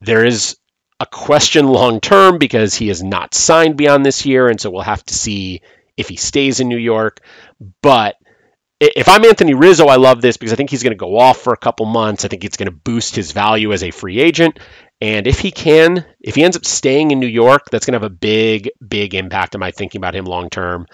There 0.00 0.24
is 0.24 0.56
a 1.00 1.06
question 1.06 1.66
long 1.66 2.00
term 2.00 2.38
because 2.38 2.74
he 2.74 2.90
is 2.90 3.02
not 3.02 3.34
signed 3.34 3.76
beyond 3.76 4.04
this 4.04 4.26
year, 4.26 4.48
and 4.48 4.60
so 4.60 4.70
we'll 4.70 4.82
have 4.82 5.04
to 5.06 5.14
see 5.14 5.62
if 5.96 6.08
he 6.08 6.16
stays 6.16 6.60
in 6.60 6.68
New 6.68 6.78
York. 6.78 7.20
But 7.82 8.16
if 8.78 9.08
I'm 9.08 9.24
Anthony 9.24 9.54
Rizzo, 9.54 9.86
I 9.86 9.96
love 9.96 10.20
this 10.20 10.36
because 10.36 10.52
I 10.52 10.56
think 10.56 10.70
he's 10.70 10.82
going 10.82 10.92
to 10.92 10.96
go 10.96 11.18
off 11.18 11.38
for 11.38 11.52
a 11.52 11.58
couple 11.58 11.86
months. 11.86 12.24
I 12.24 12.28
think 12.28 12.44
it's 12.44 12.56
going 12.56 12.70
to 12.70 12.76
boost 12.76 13.16
his 13.16 13.32
value 13.32 13.72
as 13.72 13.82
a 13.82 13.90
free 13.90 14.20
agent. 14.20 14.58
And 15.02 15.26
if 15.26 15.40
he 15.40 15.50
can, 15.50 16.04
if 16.20 16.34
he 16.34 16.44
ends 16.44 16.56
up 16.56 16.64
staying 16.66 17.10
in 17.10 17.20
New 17.20 17.26
York, 17.26 17.70
that's 17.70 17.86
going 17.86 17.92
to 17.92 18.04
have 18.04 18.10
a 18.10 18.14
big, 18.14 18.70
big 18.86 19.14
impact 19.14 19.54
on 19.54 19.60
my 19.60 19.70
thinking 19.70 19.98
about 19.98 20.14
him 20.14 20.26
long 20.26 20.50
term. 20.50 20.86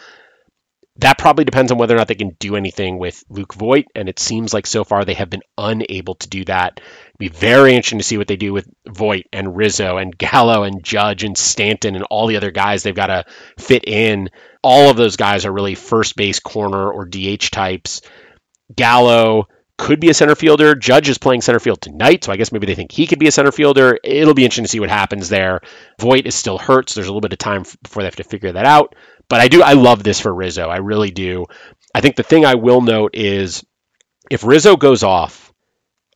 That 0.98 1.18
probably 1.18 1.44
depends 1.44 1.70
on 1.70 1.78
whether 1.78 1.94
or 1.94 1.98
not 1.98 2.08
they 2.08 2.14
can 2.14 2.36
do 2.38 2.56
anything 2.56 2.98
with 2.98 3.22
Luke 3.28 3.52
Voit, 3.52 3.84
and 3.94 4.08
it 4.08 4.18
seems 4.18 4.54
like 4.54 4.66
so 4.66 4.82
far 4.82 5.04
they 5.04 5.14
have 5.14 5.28
been 5.28 5.42
unable 5.58 6.14
to 6.14 6.28
do 6.28 6.44
that. 6.46 6.80
It'd 6.80 7.18
be 7.18 7.28
very 7.28 7.74
interesting 7.74 7.98
to 7.98 8.04
see 8.04 8.16
what 8.16 8.28
they 8.28 8.36
do 8.36 8.54
with 8.54 8.66
Voit 8.88 9.26
and 9.32 9.56
Rizzo 9.56 9.98
and 9.98 10.16
Gallo 10.16 10.62
and 10.62 10.82
Judge 10.82 11.22
and 11.22 11.36
Stanton 11.36 11.96
and 11.96 12.04
all 12.04 12.26
the 12.26 12.38
other 12.38 12.50
guys 12.50 12.82
they've 12.82 12.94
got 12.94 13.08
to 13.08 13.24
fit 13.58 13.84
in. 13.86 14.30
All 14.62 14.88
of 14.88 14.96
those 14.96 15.16
guys 15.16 15.44
are 15.44 15.52
really 15.52 15.74
first 15.74 16.16
base 16.16 16.40
corner 16.40 16.90
or 16.90 17.04
DH 17.04 17.50
types. 17.50 18.00
Gallo 18.74 19.48
could 19.78 20.00
be 20.00 20.08
a 20.08 20.14
center 20.14 20.34
fielder. 20.34 20.74
Judge 20.74 21.08
is 21.08 21.18
playing 21.18 21.42
center 21.42 21.60
field 21.60 21.80
tonight, 21.80 22.24
so 22.24 22.32
I 22.32 22.36
guess 22.36 22.52
maybe 22.52 22.66
they 22.66 22.74
think 22.74 22.92
he 22.92 23.06
could 23.06 23.18
be 23.18 23.28
a 23.28 23.32
center 23.32 23.52
fielder. 23.52 23.98
It'll 24.02 24.34
be 24.34 24.44
interesting 24.44 24.64
to 24.64 24.70
see 24.70 24.80
what 24.80 24.88
happens 24.88 25.28
there. 25.28 25.60
Voit 26.00 26.26
is 26.26 26.34
still 26.34 26.58
hurt, 26.58 26.88
so 26.88 27.00
there's 27.00 27.08
a 27.08 27.10
little 27.10 27.20
bit 27.20 27.32
of 27.32 27.38
time 27.38 27.64
before 27.82 28.02
they 28.02 28.06
have 28.06 28.16
to 28.16 28.24
figure 28.24 28.52
that 28.52 28.66
out. 28.66 28.94
But 29.28 29.40
I 29.40 29.48
do, 29.48 29.62
I 29.62 29.74
love 29.74 30.02
this 30.02 30.20
for 30.20 30.32
Rizzo. 30.32 30.68
I 30.68 30.78
really 30.78 31.10
do. 31.10 31.46
I 31.94 32.00
think 32.00 32.16
the 32.16 32.22
thing 32.22 32.44
I 32.44 32.54
will 32.54 32.80
note 32.80 33.14
is 33.14 33.64
if 34.30 34.44
Rizzo 34.44 34.76
goes 34.76 35.02
off 35.02 35.45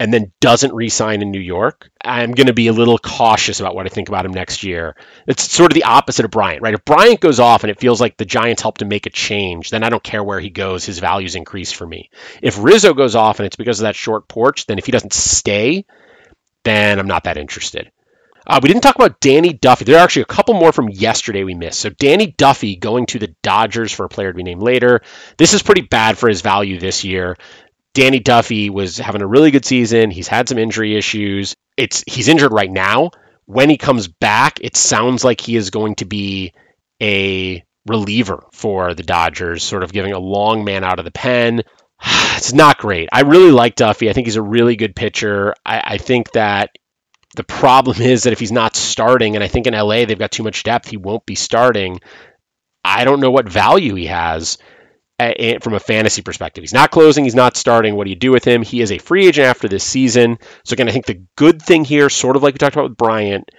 and 0.00 0.14
then 0.14 0.32
doesn't 0.40 0.72
re-sign 0.72 1.20
in 1.20 1.30
New 1.30 1.40
York, 1.40 1.90
I'm 2.02 2.32
going 2.32 2.46
to 2.46 2.54
be 2.54 2.68
a 2.68 2.72
little 2.72 2.96
cautious 2.96 3.60
about 3.60 3.74
what 3.74 3.84
I 3.84 3.90
think 3.90 4.08
about 4.08 4.24
him 4.24 4.32
next 4.32 4.62
year. 4.62 4.96
It's 5.26 5.52
sort 5.52 5.70
of 5.70 5.74
the 5.74 5.84
opposite 5.84 6.24
of 6.24 6.30
Bryant, 6.30 6.62
right? 6.62 6.72
If 6.72 6.86
Bryant 6.86 7.20
goes 7.20 7.38
off 7.38 7.64
and 7.64 7.70
it 7.70 7.78
feels 7.78 8.00
like 8.00 8.16
the 8.16 8.24
Giants 8.24 8.62
helped 8.62 8.78
to 8.78 8.86
make 8.86 9.04
a 9.04 9.10
change, 9.10 9.68
then 9.68 9.84
I 9.84 9.90
don't 9.90 10.02
care 10.02 10.24
where 10.24 10.40
he 10.40 10.48
goes, 10.48 10.86
his 10.86 11.00
values 11.00 11.36
increase 11.36 11.70
for 11.70 11.86
me. 11.86 12.08
If 12.40 12.62
Rizzo 12.62 12.94
goes 12.94 13.14
off 13.14 13.40
and 13.40 13.46
it's 13.46 13.56
because 13.56 13.78
of 13.78 13.84
that 13.84 13.94
short 13.94 14.26
porch, 14.26 14.64
then 14.64 14.78
if 14.78 14.86
he 14.86 14.92
doesn't 14.92 15.12
stay, 15.12 15.84
then 16.64 16.98
I'm 16.98 17.06
not 17.06 17.24
that 17.24 17.36
interested. 17.36 17.92
Uh, 18.46 18.58
we 18.62 18.68
didn't 18.68 18.82
talk 18.82 18.96
about 18.96 19.20
Danny 19.20 19.52
Duffy. 19.52 19.84
There 19.84 19.96
are 19.96 20.02
actually 20.02 20.22
a 20.22 20.26
couple 20.26 20.54
more 20.54 20.72
from 20.72 20.88
yesterday 20.88 21.44
we 21.44 21.54
missed. 21.54 21.78
So 21.78 21.90
Danny 21.90 22.28
Duffy 22.28 22.76
going 22.76 23.04
to 23.06 23.18
the 23.18 23.34
Dodgers 23.42 23.92
for 23.92 24.06
a 24.06 24.08
player 24.08 24.32
to 24.32 24.36
be 24.36 24.42
named 24.42 24.62
later. 24.62 25.02
This 25.36 25.52
is 25.52 25.62
pretty 25.62 25.82
bad 25.82 26.16
for 26.16 26.26
his 26.26 26.40
value 26.40 26.80
this 26.80 27.04
year. 27.04 27.36
Danny 27.94 28.20
Duffy 28.20 28.70
was 28.70 28.98
having 28.98 29.22
a 29.22 29.26
really 29.26 29.50
good 29.50 29.64
season. 29.64 30.10
He's 30.10 30.28
had 30.28 30.48
some 30.48 30.58
injury 30.58 30.96
issues. 30.96 31.56
It's 31.76 32.04
he's 32.06 32.28
injured 32.28 32.52
right 32.52 32.70
now. 32.70 33.10
When 33.46 33.68
he 33.68 33.78
comes 33.78 34.06
back, 34.06 34.60
it 34.60 34.76
sounds 34.76 35.24
like 35.24 35.40
he 35.40 35.56
is 35.56 35.70
going 35.70 35.96
to 35.96 36.04
be 36.04 36.52
a 37.02 37.64
reliever 37.86 38.44
for 38.52 38.94
the 38.94 39.02
Dodgers, 39.02 39.64
sort 39.64 39.82
of 39.82 39.92
giving 39.92 40.12
a 40.12 40.18
long 40.18 40.64
man 40.64 40.84
out 40.84 40.98
of 40.98 41.04
the 41.04 41.10
pen. 41.10 41.62
It's 42.36 42.54
not 42.54 42.78
great. 42.78 43.10
I 43.12 43.20
really 43.20 43.50
like 43.50 43.74
Duffy. 43.74 44.08
I 44.08 44.14
think 44.14 44.26
he's 44.26 44.36
a 44.36 44.42
really 44.42 44.74
good 44.74 44.96
pitcher. 44.96 45.52
I, 45.66 45.82
I 45.84 45.98
think 45.98 46.32
that 46.32 46.70
the 47.36 47.44
problem 47.44 48.00
is 48.00 48.22
that 48.22 48.32
if 48.32 48.40
he's 48.40 48.50
not 48.50 48.76
starting, 48.76 49.34
and 49.34 49.44
I 49.44 49.48
think 49.48 49.66
in 49.66 49.74
LA 49.74 50.06
they've 50.06 50.18
got 50.18 50.30
too 50.30 50.42
much 50.42 50.62
depth, 50.62 50.88
he 50.88 50.96
won't 50.96 51.26
be 51.26 51.34
starting. 51.34 52.00
I 52.82 53.04
don't 53.04 53.20
know 53.20 53.30
what 53.30 53.46
value 53.46 53.94
he 53.94 54.06
has 54.06 54.56
from 55.62 55.74
a 55.74 55.80
fantasy 55.80 56.22
perspective. 56.22 56.62
He's 56.62 56.72
not 56.72 56.90
closing, 56.90 57.24
he's 57.24 57.34
not 57.34 57.56
starting. 57.56 57.94
What 57.94 58.04
do 58.04 58.10
you 58.10 58.16
do 58.16 58.30
with 58.30 58.44
him? 58.44 58.62
He 58.62 58.80
is 58.80 58.92
a 58.92 58.98
free 58.98 59.26
agent 59.26 59.46
after 59.46 59.68
this 59.68 59.84
season. 59.84 60.38
So, 60.64 60.74
again, 60.74 60.88
I 60.88 60.92
think 60.92 61.06
the 61.06 61.22
good 61.36 61.60
thing 61.60 61.84
here, 61.84 62.08
sort 62.08 62.36
of 62.36 62.42
like 62.42 62.54
we 62.54 62.58
talked 62.58 62.76
about 62.76 62.90
with 62.90 62.98
Bryant, 62.98 63.50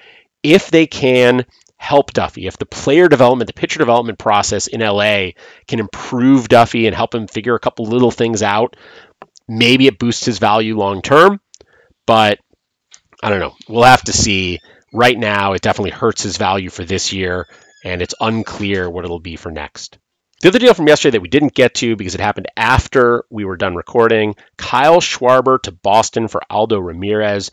if 0.43 0.71
they 0.71 0.87
can 0.87 1.45
help 1.77 2.13
Duffy, 2.13 2.47
if 2.47 2.57
the 2.57 2.65
player 2.65 3.07
development, 3.07 3.47
the 3.47 3.59
pitcher 3.59 3.79
development 3.79 4.19
process 4.19 4.67
in 4.67 4.81
LA 4.81 5.31
can 5.67 5.79
improve 5.79 6.47
Duffy 6.47 6.85
and 6.85 6.95
help 6.95 7.13
him 7.15 7.27
figure 7.27 7.55
a 7.55 7.59
couple 7.59 7.85
little 7.85 8.11
things 8.11 8.43
out, 8.43 8.75
maybe 9.47 9.87
it 9.87 9.99
boosts 9.99 10.25
his 10.25 10.39
value 10.39 10.77
long 10.77 11.01
term. 11.01 11.39
But 12.05 12.39
I 13.23 13.29
don't 13.29 13.39
know. 13.39 13.55
We'll 13.67 13.83
have 13.83 14.03
to 14.03 14.13
see. 14.13 14.59
Right 14.93 15.17
now, 15.17 15.53
it 15.53 15.61
definitely 15.61 15.91
hurts 15.91 16.21
his 16.21 16.35
value 16.35 16.69
for 16.69 16.83
this 16.83 17.13
year, 17.13 17.47
and 17.85 18.01
it's 18.01 18.15
unclear 18.19 18.89
what 18.89 19.05
it'll 19.05 19.19
be 19.19 19.37
for 19.37 19.49
next. 19.49 19.97
The 20.41 20.47
other 20.47 20.59
deal 20.59 20.73
from 20.73 20.87
yesterday 20.87 21.11
that 21.11 21.21
we 21.21 21.27
didn't 21.27 21.53
get 21.53 21.75
to 21.75 21.95
because 21.95 22.15
it 22.15 22.21
happened 22.21 22.47
after 22.57 23.25
we 23.29 23.45
were 23.45 23.57
done 23.57 23.75
recording 23.75 24.35
Kyle 24.57 24.99
Schwarber 24.99 25.61
to 25.63 25.71
Boston 25.71 26.27
for 26.27 26.41
Aldo 26.49 26.79
Ramirez. 26.79 27.51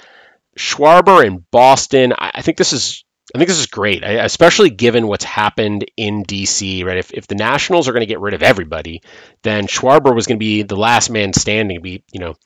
Schwarber 0.57 1.25
in 1.25 1.45
Boston, 1.51 2.15
I 2.19 2.41
think 2.43 2.57
this 2.57 2.73
is. 2.73 3.05
I 3.35 3.37
think 3.37 3.49
this 3.49 3.59
is 3.59 3.67
great, 3.67 4.03
especially 4.05 4.71
given 4.71 5.07
what's 5.07 5.25
happened 5.25 5.85
in 5.99 6.25
DC, 6.25 6.83
right? 6.83 6.97
If, 6.97 7.13
if 7.13 7.27
the 7.27 7.35
Nationals 7.35 7.87
are 7.87 7.93
going 7.93 8.01
to 8.01 8.07
get 8.07 8.21
rid 8.21 8.33
of 8.33 8.43
everybody, 8.43 9.03
then 9.43 9.67
Schwarber 9.67 10.15
was 10.15 10.27
going 10.27 10.39
to 10.39 10.43
be 10.43 10.63
the 10.63 10.77
last 10.77 11.11
man 11.11 11.35
standing. 11.35 11.83
Be 11.83 12.03
you 12.11 12.21
know, 12.21 12.37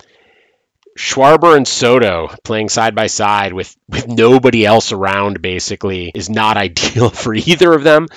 Schwarber 0.98 1.56
and 1.56 1.68
Soto 1.68 2.34
playing 2.42 2.68
side 2.68 2.96
by 2.96 3.06
side 3.06 3.52
with 3.52 3.76
with 3.88 4.08
nobody 4.08 4.66
else 4.66 4.90
around 4.90 5.40
basically 5.40 6.10
is 6.12 6.28
not 6.28 6.56
ideal 6.66 7.10
for 7.10 7.32
either 7.32 7.72
of 7.72 7.84
them. 7.84 8.08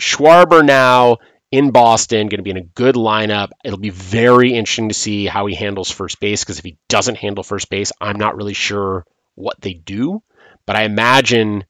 Schwarber 0.00 0.64
now 0.64 1.18
in 1.56 1.70
Boston, 1.70 2.28
going 2.28 2.38
to 2.38 2.42
be 2.42 2.50
in 2.50 2.58
a 2.58 2.62
good 2.62 2.96
lineup. 2.96 3.48
It'll 3.64 3.78
be 3.78 3.88
very 3.88 4.52
interesting 4.52 4.90
to 4.90 4.94
see 4.94 5.24
how 5.24 5.46
he 5.46 5.54
handles 5.54 5.90
first 5.90 6.20
base 6.20 6.44
because 6.44 6.58
if 6.58 6.64
he 6.66 6.76
doesn't 6.90 7.16
handle 7.16 7.42
first 7.42 7.70
base, 7.70 7.92
I'm 7.98 8.18
not 8.18 8.36
really 8.36 8.52
sure 8.52 9.06
what 9.36 9.58
they 9.62 9.72
do. 9.72 10.22
But 10.66 10.76
I 10.76 10.82
imagine, 10.82 11.64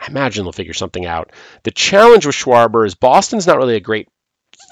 I 0.00 0.06
imagine 0.08 0.44
they'll 0.44 0.52
figure 0.52 0.74
something 0.74 1.06
out. 1.06 1.30
The 1.62 1.70
challenge 1.70 2.26
with 2.26 2.34
Schwarber 2.34 2.84
is 2.84 2.96
Boston's 2.96 3.46
not 3.46 3.58
really 3.58 3.76
a 3.76 3.80
great 3.80 4.08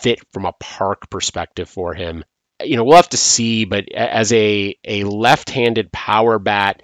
fit 0.00 0.18
from 0.32 0.46
a 0.46 0.54
park 0.58 1.10
perspective 1.10 1.68
for 1.68 1.94
him. 1.94 2.24
You 2.60 2.76
know, 2.76 2.82
we'll 2.82 2.96
have 2.96 3.10
to 3.10 3.16
see, 3.16 3.66
but 3.66 3.92
as 3.92 4.32
a 4.32 4.76
a 4.82 5.04
left-handed 5.04 5.92
power 5.92 6.40
bat, 6.40 6.82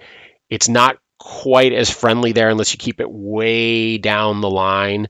it's 0.49 0.69
not 0.69 0.97
quite 1.19 1.73
as 1.73 1.89
friendly 1.89 2.31
there 2.31 2.49
unless 2.49 2.71
you 2.71 2.77
keep 2.77 3.01
it 3.01 3.11
way 3.11 3.97
down 3.97 4.39
the 4.39 4.49
line 4.49 5.09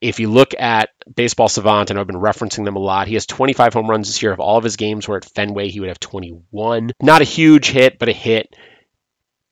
if 0.00 0.20
you 0.20 0.30
look 0.30 0.52
at 0.58 0.90
Baseball 1.14 1.48
Savant, 1.48 1.90
and 1.90 1.98
I've 1.98 2.06
been 2.06 2.16
referencing 2.16 2.64
them 2.64 2.76
a 2.76 2.80
lot, 2.80 3.08
he 3.08 3.14
has 3.14 3.26
25 3.26 3.72
home 3.72 3.88
runs 3.88 4.08
this 4.08 4.22
year. 4.22 4.32
If 4.32 4.40
all 4.40 4.58
of 4.58 4.64
his 4.64 4.76
games 4.76 5.08
were 5.08 5.16
at 5.16 5.24
Fenway, 5.24 5.68
he 5.68 5.80
would 5.80 5.88
have 5.88 6.00
21. 6.00 6.92
Not 7.00 7.22
a 7.22 7.24
huge 7.24 7.68
hit, 7.70 7.98
but 7.98 8.08
a 8.08 8.12
hit. 8.12 8.54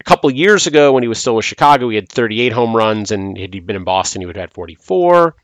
A 0.00 0.04
couple 0.04 0.30
years 0.30 0.66
ago, 0.66 0.92
when 0.92 1.02
he 1.02 1.08
was 1.08 1.18
still 1.18 1.36
with 1.36 1.46
Chicago, 1.46 1.88
he 1.88 1.96
had 1.96 2.10
38 2.10 2.52
home 2.52 2.76
runs, 2.76 3.10
and 3.10 3.38
had 3.38 3.54
he 3.54 3.60
been 3.60 3.76
in 3.76 3.84
Boston, 3.84 4.20
he 4.20 4.26
would 4.26 4.36
have 4.36 4.50
had 4.50 4.54
44. 4.54 5.34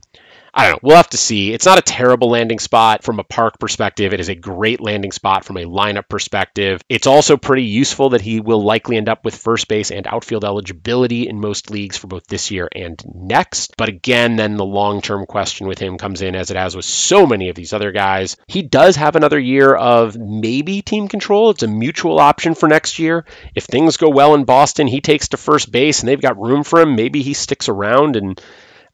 I 0.53 0.65
don't 0.65 0.73
know. 0.73 0.79
We'll 0.83 0.97
have 0.97 1.11
to 1.11 1.17
see. 1.17 1.53
It's 1.53 1.67
not 1.67 1.79
a 1.79 1.83
terrible 1.83 2.31
landing 2.31 2.59
spot 2.59 3.05
from 3.05 3.19
a 3.19 3.25
park 3.25 3.59
perspective. 3.59 4.13
It 4.13 4.21
is 4.21 4.29
a 4.29 4.35
great 4.35 4.81
landing 4.81 5.13
spot 5.13 5.45
from 5.45 5.57
a 5.57 5.65
lineup 5.65 6.09
perspective. 6.09 6.83
It's 6.89 7.07
also 7.07 7.37
pretty 7.37 7.65
useful 7.65 8.11
that 8.11 8.21
he 8.21 8.41
will 8.41 8.63
likely 8.63 8.97
end 8.97 9.09
up 9.09 9.25
with 9.25 9.37
first 9.37 9.69
base 9.69 9.91
and 9.91 10.07
outfield 10.07 10.45
eligibility 10.45 11.29
in 11.29 11.41
most 11.41 11.71
leagues 11.71 11.97
for 11.97 12.09
both 12.09 12.27
this 12.27 12.51
year 12.51 12.69
and 12.75 13.03
next. 13.15 13.77
But 13.77 13.89
again, 13.89 14.37
then 14.37 14.57
the 14.57 14.65
long 14.65 15.03
term 15.03 15.27
question 15.27 15.67
with 15.67 15.79
him 15.79 15.99
comes 15.99 16.23
in 16.23 16.35
as 16.35 16.51
it 16.51 16.57
has 16.57 16.75
with 16.75 16.85
so 16.85 17.27
many 17.27 17.49
of 17.49 17.57
these 17.57 17.73
other 17.73 17.93
guys. 17.93 18.37
He 18.47 18.63
does 18.63 18.97
have 18.97 19.17
another 19.17 19.39
year 19.39 19.75
of 19.75 20.17
maybe 20.17 20.83
team 20.83 21.09
control. 21.09 21.51
It's 21.51 21.63
a 21.63 21.69
mutual 21.69 22.19
option 22.19 22.55
for 22.55 22.69
next 22.69 22.99
year. 22.99 23.25
If 23.55 23.65
things 23.65 23.97
go 23.97 24.09
well 24.09 24.35
in 24.35 24.45
Boston, 24.45 24.87
he 24.87 25.01
takes 25.01 25.29
to 25.29 25.37
first 25.37 25.71
base 25.71 26.01
and 26.01 26.09
they've 26.09 26.21
got 26.21 26.41
room 26.41 26.65
for 26.65 26.81
him. 26.81 26.97
Maybe 26.97 27.23
he 27.23 27.35
sticks 27.35 27.69
around 27.69 28.17
and 28.17 28.41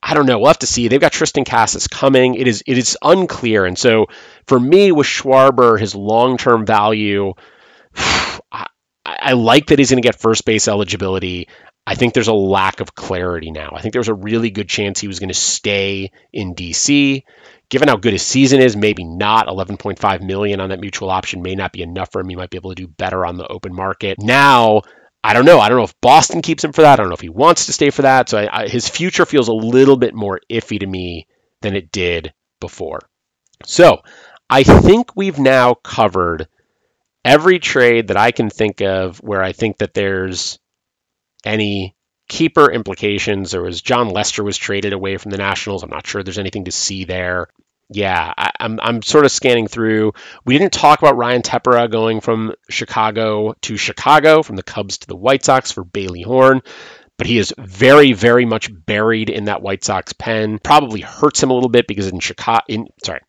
I 0.03 0.15
don't 0.15 0.27
know. 0.27 0.39
We'll 0.39 0.49
have 0.49 0.59
to 0.61 0.67
see. 0.67 0.89
They've 0.89 1.01
got 1.01 1.13
Triston 1.13 1.47
Casas 1.47 1.89
coming. 1.89 2.35
It 2.35 2.47
is 2.47 2.63
it 2.67 2.79
is 2.79 2.97
unclear. 3.03 3.65
And 3.65 3.79
so 3.79 4.07
for 4.47 4.59
me 4.59 4.93
with 4.93 5.07
Schwarber, 5.07 5.79
his 5.79 5.95
long 5.95 6.37
term 6.37 6.65
value, 6.67 7.33
I, 7.97 8.67
I 9.05 9.33
like 9.33 9.67
that 9.67 9.79
he's 9.79 9.91
going 9.91 10.03
to 10.03 10.07
get 10.07 10.21
first 10.21 10.45
base 10.45 10.69
eligibility. 10.69 11.49
I 11.87 11.95
think 11.95 12.15
there's 12.15 12.29
a 12.29 12.35
lack 12.35 12.81
of 12.81 12.95
clarity 12.95 13.53
now. 13.53 13.71
I 13.73 13.81
think 13.81 13.93
there's 13.93 14.09
a 14.09 14.15
really 14.15 14.51
good 14.51 14.69
chance 14.69 14.99
he 14.99 15.07
was 15.07 15.21
going 15.21 15.29
to 15.29 15.35
stay 15.35 16.11
in 16.33 16.55
DC. 16.55 17.23
Given 17.69 17.89
how 17.89 17.97
good 17.97 18.13
his 18.13 18.23
season 18.23 18.61
is, 18.61 18.77
maybe 18.77 19.05
not. 19.05 19.47
11.5 19.47 20.21
million 20.21 20.61
on 20.61 20.71
that 20.71 20.81
mutual 20.81 21.11
option 21.11 21.43
may 21.43 21.55
not 21.55 21.73
be 21.73 21.83
enough 21.83 22.11
for 22.11 22.21
him. 22.21 22.29
He 22.29 22.37
might 22.37 22.51
be 22.51 22.59
able 22.59 22.71
to 22.71 22.83
do 22.83 22.89
better 22.89 23.25
on 23.25 23.37
the 23.37 23.47
open 23.47 23.75
market. 23.75 24.19
Now 24.21 24.83
I 25.27 25.33
don't 25.33 25.45
know. 25.45 25.59
I 25.59 25.69
don't 25.69 25.79
know 25.79 25.85
if 25.85 26.01
Boston 26.01 26.41
keeps 26.41 26.63
him 26.63 26.73
for 26.73 26.83
that. 26.83 26.93
I 26.93 27.03
don't 27.03 27.09
know 27.09 27.17
if 27.17 27.21
he 27.21 27.29
wants 27.29 27.67
to 27.67 27.73
stay 27.73 27.91
for 27.91 28.03
that. 28.03 28.29
So 28.29 28.39
I, 28.39 28.63
I, 28.63 28.69
his 28.69 28.89
future 28.89 29.27
feels 29.27 29.49
a 29.49 29.53
little 29.53 29.97
bit 29.97 30.15
more 30.15 30.41
iffy 30.49 30.79
to 30.79 30.87
me 30.87 31.27
than 31.63 31.75
it 31.75 31.91
did 31.91 32.33
before. 32.61 33.01
So 33.65 34.03
I 34.49 34.63
think 34.63 35.17
we've 35.17 35.41
now 35.41 35.75
covered 35.75 36.47
every 37.25 37.59
trade 37.59 38.07
that 38.09 38.17
I 38.17 38.31
can 38.31 38.51
think 38.51 38.83
of 38.83 39.19
where 39.19 39.43
I 39.43 39.51
think 39.51 39.79
that 39.79 39.95
there's 39.95 40.61
any 41.45 41.97
keeper 42.29 42.71
implications. 42.71 43.51
There 43.51 43.63
was 43.63 43.83
Jon 43.83 44.11
Lester 44.11 44.45
was 44.45 44.57
traded 44.57 44.93
away 44.93 45.17
from 45.17 45.33
the 45.33 45.39
Nationals. 45.39 45.83
I'm 45.83 45.91
not 45.91 46.07
sure 46.07 46.23
there's 46.23 46.39
anything 46.39 46.67
to 46.67 46.73
see 46.73 47.03
there 47.03 47.49
yeah, 47.89 48.33
I, 48.37 48.51
am 48.61 48.81
I'm, 48.83 48.97
I'm 48.97 49.03
sort 49.03 49.25
of 49.25 49.31
scanning 49.31 49.69
through. 49.69 50.13
We 50.45 50.59
didn't 50.59 50.73
talk 50.73 51.01
about 51.01 51.17
Ryan 51.17 51.43
Tepera 51.43 51.91
going 51.91 52.21
from 52.21 52.55
Chicago 52.69 53.55
to 53.63 53.77
Chicago, 53.77 54.43
from 54.43 54.57
the 54.57 54.63
Cubs 54.63 54.99
to 54.99 55.07
the 55.07 55.17
White 55.17 55.45
Sox 55.45 55.71
for 55.71 55.85
Bailey 55.85 56.23
Horn, 56.23 56.63
but 57.17 57.27
he 57.27 57.39
is 57.39 57.55
very, 57.59 58.13
very 58.13 58.45
much 58.45 58.71
buried 58.87 59.31
in 59.31 59.45
that 59.45 59.63
White 59.63 59.85
Sox 59.85 60.13
pen. 60.13 60.59
Probably 60.59 61.01
hurts 61.01 61.43
him 61.43 61.51
a 61.51 61.55
little 61.55 61.69
bit 61.69 61.87
because 61.87 62.09
in 62.09 62.19
Chicago, 62.19 62.65
in 62.69 62.89
sorry, 63.05 63.21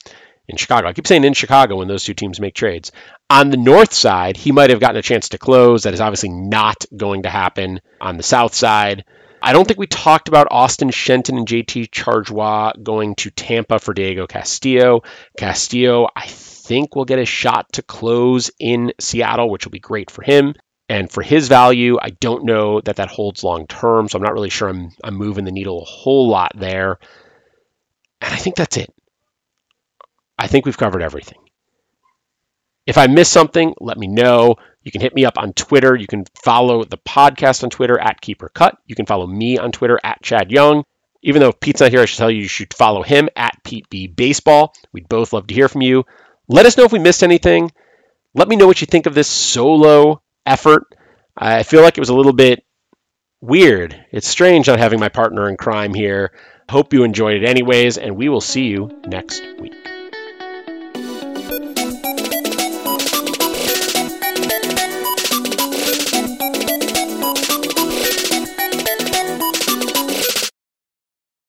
in 0.47 0.57
Chicago, 0.57 0.87
I 0.87 0.93
keep 0.93 1.07
saying 1.07 1.23
in 1.23 1.33
Chicago 1.33 1.75
when 1.75 1.87
those 1.87 2.03
two 2.03 2.13
teams 2.13 2.39
make 2.39 2.55
trades. 2.55 2.91
On 3.29 3.49
the 3.49 3.57
north 3.57 3.93
side, 3.93 4.37
he 4.37 4.51
might 4.51 4.69
have 4.69 4.79
gotten 4.79 4.97
a 4.97 5.01
chance 5.01 5.29
to 5.29 5.37
close. 5.37 5.83
That 5.83 5.93
is 5.93 6.01
obviously 6.01 6.29
not 6.29 6.85
going 6.95 7.23
to 7.23 7.29
happen 7.29 7.81
on 8.01 8.17
the 8.17 8.23
south 8.23 8.55
side. 8.55 9.05
I 9.41 9.53
don't 9.53 9.67
think 9.67 9.79
we 9.79 9.87
talked 9.87 10.27
about 10.27 10.47
Austin 10.51 10.89
Shenton 10.89 11.37
and 11.37 11.47
JT 11.47 11.89
Chargois 11.89 12.81
going 12.81 13.15
to 13.15 13.29
Tampa 13.29 13.79
for 13.79 13.93
Diego 13.93 14.27
Castillo. 14.27 15.01
Castillo, 15.37 16.07
I 16.15 16.27
think, 16.27 16.95
will 16.95 17.05
get 17.05 17.19
a 17.19 17.25
shot 17.25 17.71
to 17.73 17.81
close 17.81 18.51
in 18.59 18.93
Seattle, 18.99 19.49
which 19.49 19.65
will 19.65 19.71
be 19.71 19.79
great 19.79 20.09
for 20.09 20.23
him. 20.23 20.55
And 20.89 21.11
for 21.11 21.21
his 21.21 21.49
value, 21.49 21.97
I 22.01 22.11
don't 22.11 22.45
know 22.45 22.81
that 22.81 22.95
that 22.95 23.09
holds 23.09 23.43
long 23.43 23.67
term, 23.67 24.07
so 24.07 24.17
I'm 24.17 24.23
not 24.23 24.33
really 24.33 24.49
sure 24.49 24.69
I'm, 24.69 24.91
I'm 25.03 25.15
moving 25.15 25.45
the 25.45 25.51
needle 25.51 25.81
a 25.81 25.85
whole 25.85 26.29
lot 26.29 26.53
there. 26.55 26.97
And 28.21 28.33
I 28.33 28.37
think 28.37 28.55
that's 28.55 28.77
it. 28.77 28.93
I 30.39 30.47
think 30.47 30.65
we've 30.65 30.77
covered 30.77 31.01
everything. 31.01 31.39
If 32.85 32.97
I 32.97 33.07
miss 33.07 33.29
something, 33.29 33.73
let 33.81 33.97
me 33.97 34.07
know. 34.07 34.55
You 34.87 34.91
can 34.91 35.01
hit 35.01 35.13
me 35.13 35.25
up 35.25 35.37
on 35.37 35.51
Twitter. 35.51 35.97
You 35.97 36.07
can 36.07 36.23
follow 36.41 36.85
the 36.85 36.97
podcast 36.97 37.61
on 37.61 37.69
Twitter 37.69 37.99
at 37.99 38.21
Keeper 38.21 38.47
Cut. 38.47 38.77
You 38.85 38.95
can 38.95 39.05
follow 39.05 39.27
me 39.27 39.57
on 39.57 39.73
Twitter 39.73 39.99
at 40.01 40.23
Chad 40.23 40.49
Young. 40.49 40.85
Even 41.21 41.41
though 41.41 41.51
Pete's 41.51 41.81
not 41.81 41.91
here, 41.91 41.99
I 41.99 42.05
should 42.05 42.19
tell 42.19 42.31
you 42.31 42.43
you 42.43 42.47
should 42.47 42.73
follow 42.73 43.03
him 43.03 43.27
at 43.35 43.61
Pete 43.65 43.89
B 43.89 44.07
Baseball. 44.07 44.73
We'd 44.93 45.09
both 45.09 45.33
love 45.33 45.47
to 45.47 45.53
hear 45.53 45.67
from 45.67 45.81
you. 45.81 46.05
Let 46.47 46.65
us 46.65 46.77
know 46.77 46.85
if 46.85 46.93
we 46.93 46.99
missed 46.99 47.21
anything. 47.21 47.69
Let 48.33 48.47
me 48.47 48.55
know 48.55 48.65
what 48.65 48.79
you 48.79 48.87
think 48.87 49.07
of 49.07 49.13
this 49.13 49.27
solo 49.27 50.21
effort. 50.45 50.83
I 51.35 51.63
feel 51.63 51.81
like 51.81 51.97
it 51.97 52.01
was 52.01 52.07
a 52.07 52.15
little 52.15 52.31
bit 52.31 52.63
weird. 53.41 54.05
It's 54.13 54.29
strange 54.29 54.67
not 54.67 54.79
having 54.79 55.01
my 55.01 55.09
partner 55.09 55.49
in 55.49 55.57
crime 55.57 55.93
here. 55.93 56.31
Hope 56.69 56.93
you 56.93 57.03
enjoyed 57.03 57.43
it 57.43 57.49
anyways, 57.49 57.97
and 57.97 58.15
we 58.15 58.29
will 58.29 58.39
see 58.39 58.67
you 58.67 59.01
next 59.05 59.43
week. 59.59 59.96